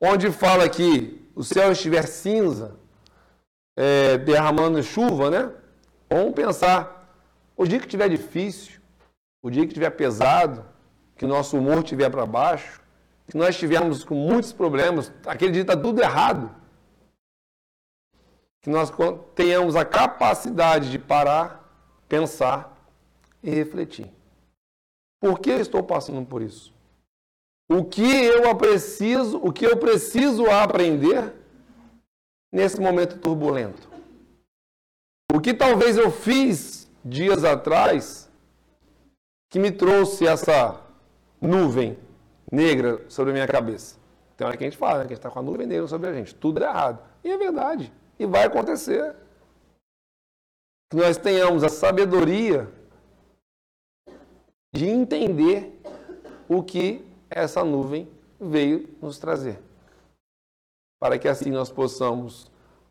[0.00, 2.76] onde fala que o céu estiver cinza,
[3.76, 5.50] é, derramando chuva, né?
[6.08, 7.12] Vamos pensar,
[7.56, 8.80] o dia que estiver difícil,
[9.42, 10.64] o dia que estiver pesado,
[11.16, 12.80] que nosso humor estiver para baixo,
[13.26, 16.50] que nós estivermos com muitos problemas, aquele dia está tudo errado.
[18.60, 18.92] que nós
[19.34, 21.68] tenhamos a capacidade de parar,
[22.08, 22.71] pensar
[23.42, 24.10] e refletir.
[25.20, 26.72] Por que estou passando por isso?
[27.70, 31.32] O que eu preciso, o que eu preciso aprender
[32.52, 33.88] nesse momento turbulento?
[35.32, 38.30] O que talvez eu fiz dias atrás
[39.50, 40.80] que me trouxe essa
[41.40, 41.98] nuvem
[42.50, 43.96] negra sobre a minha cabeça?
[44.36, 45.86] Tem hora que a gente fala, né, que a gente está com a nuvem negra
[45.86, 46.34] sobre a gente.
[46.34, 47.02] Tudo é errado.
[47.22, 47.92] E é verdade.
[48.18, 49.14] E vai acontecer.
[50.90, 52.68] Que nós tenhamos a sabedoria
[54.72, 55.80] de entender
[56.48, 58.08] o que essa nuvem
[58.40, 59.60] veio nos trazer.
[61.00, 62.50] Para que assim nós possamos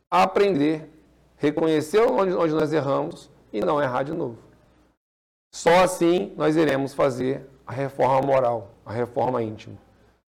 [0.09, 0.89] aprender,
[1.37, 4.37] reconhecer onde, onde nós erramos e não errar de novo.
[5.53, 9.77] Só assim nós iremos fazer a reforma moral, a reforma íntima.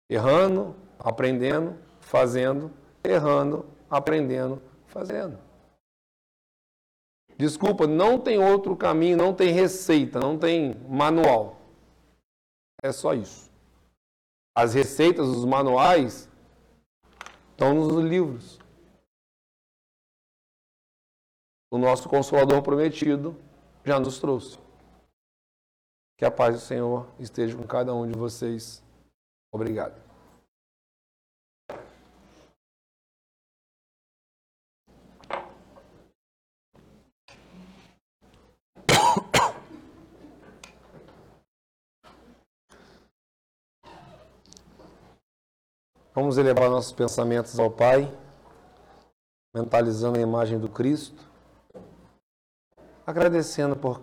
[0.10, 2.72] Errando, aprendendo, fazendo,
[3.04, 5.38] errando, aprendendo, fazendo.
[7.38, 11.58] Desculpa, não tem outro caminho, não tem receita, não tem manual.
[12.84, 13.50] É só isso.
[14.56, 16.30] As receitas, os manuais,
[17.52, 18.60] estão nos livros.
[21.72, 23.36] O nosso Consolador prometido
[23.86, 24.60] já nos trouxe.
[26.18, 28.84] Que a paz do Senhor esteja com cada um de vocês.
[29.54, 30.11] Obrigado.
[46.14, 48.14] Vamos elevar nossos pensamentos ao Pai,
[49.56, 51.26] mentalizando a imagem do Cristo,
[53.08, 54.02] agradecendo por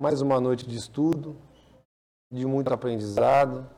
[0.00, 1.36] mais uma noite de estudo,
[2.32, 3.68] de muito aprendizado.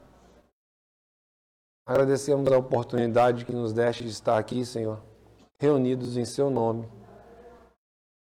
[1.89, 5.03] Agradecemos a oportunidade que nos deste de estar aqui, Senhor,
[5.59, 6.87] reunidos em Seu nome,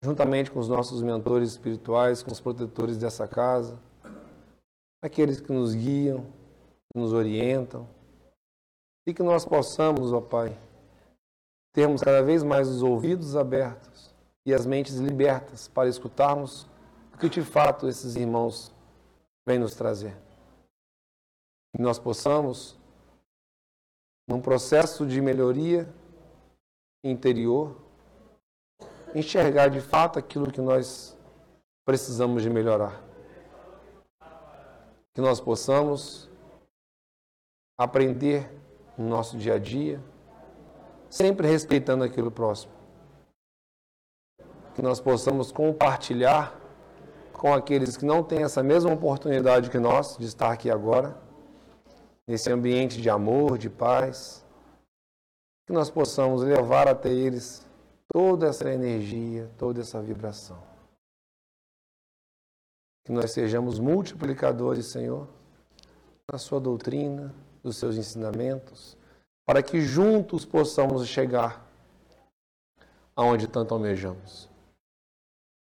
[0.01, 3.77] juntamente com os nossos mentores espirituais, com os protetores dessa casa,
[5.03, 6.21] aqueles que nos guiam,
[6.93, 7.98] que nos orientam
[9.10, 10.55] e que nós possamos, ó Pai,
[11.74, 14.14] termos cada vez mais os ouvidos abertos
[14.45, 16.68] e as mentes libertas para escutarmos
[17.14, 18.72] o que de fato esses irmãos
[19.47, 20.16] vêm nos trazer.
[21.76, 22.78] Que nós possamos,
[24.28, 25.91] num processo de melhoria
[27.03, 27.76] interior,
[29.16, 31.18] enxergar de fato aquilo que nós
[31.84, 33.03] precisamos de melhorar.
[35.16, 36.30] Que nós possamos
[37.76, 38.59] aprender
[38.99, 40.03] no nosso dia a dia,
[41.09, 42.73] sempre respeitando aquilo próximo.
[44.75, 46.59] Que nós possamos compartilhar
[47.31, 51.17] com aqueles que não têm essa mesma oportunidade que nós de estar aqui agora,
[52.27, 54.45] nesse ambiente de amor, de paz,
[55.65, 57.65] que nós possamos levar até eles
[58.13, 60.61] toda essa energia, toda essa vibração.
[63.05, 65.25] Que nós sejamos multiplicadores, Senhor,
[66.29, 67.33] na Sua doutrina,
[67.64, 68.97] dos seus ensinamentos,
[69.45, 71.68] para que juntos possamos chegar
[73.16, 74.49] aonde tanto almejamos.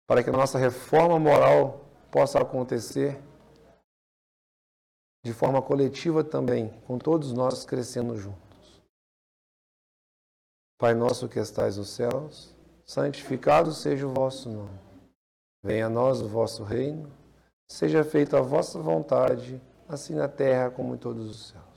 [0.08, 3.22] Para que a nossa reforma moral possa acontecer
[5.24, 8.82] de forma coletiva também, com todos nós crescendo juntos.
[10.80, 14.80] Pai nosso que estais nos céus, santificado seja o vosso nome.
[15.64, 17.12] Venha a nós o vosso reino,
[17.70, 21.71] seja feita a vossa vontade, assim na terra como em todos os céus.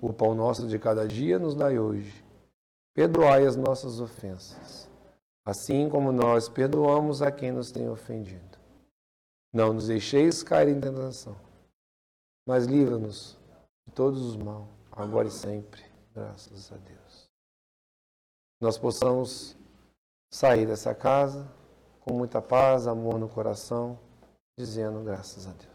[0.00, 2.24] O pão nosso de cada dia nos dai hoje.
[2.94, 4.90] Perdoai as nossas ofensas,
[5.44, 8.58] assim como nós perdoamos a quem nos tem ofendido.
[9.52, 11.36] Não nos deixeis cair em tentação,
[12.46, 13.38] mas livra-nos
[13.86, 15.82] de todos os mal, agora e sempre,
[16.14, 17.30] graças a Deus.
[18.60, 19.56] Nós possamos
[20.30, 21.50] sair dessa casa
[22.00, 23.98] com muita paz, amor no coração,
[24.58, 25.71] dizendo graças a Deus.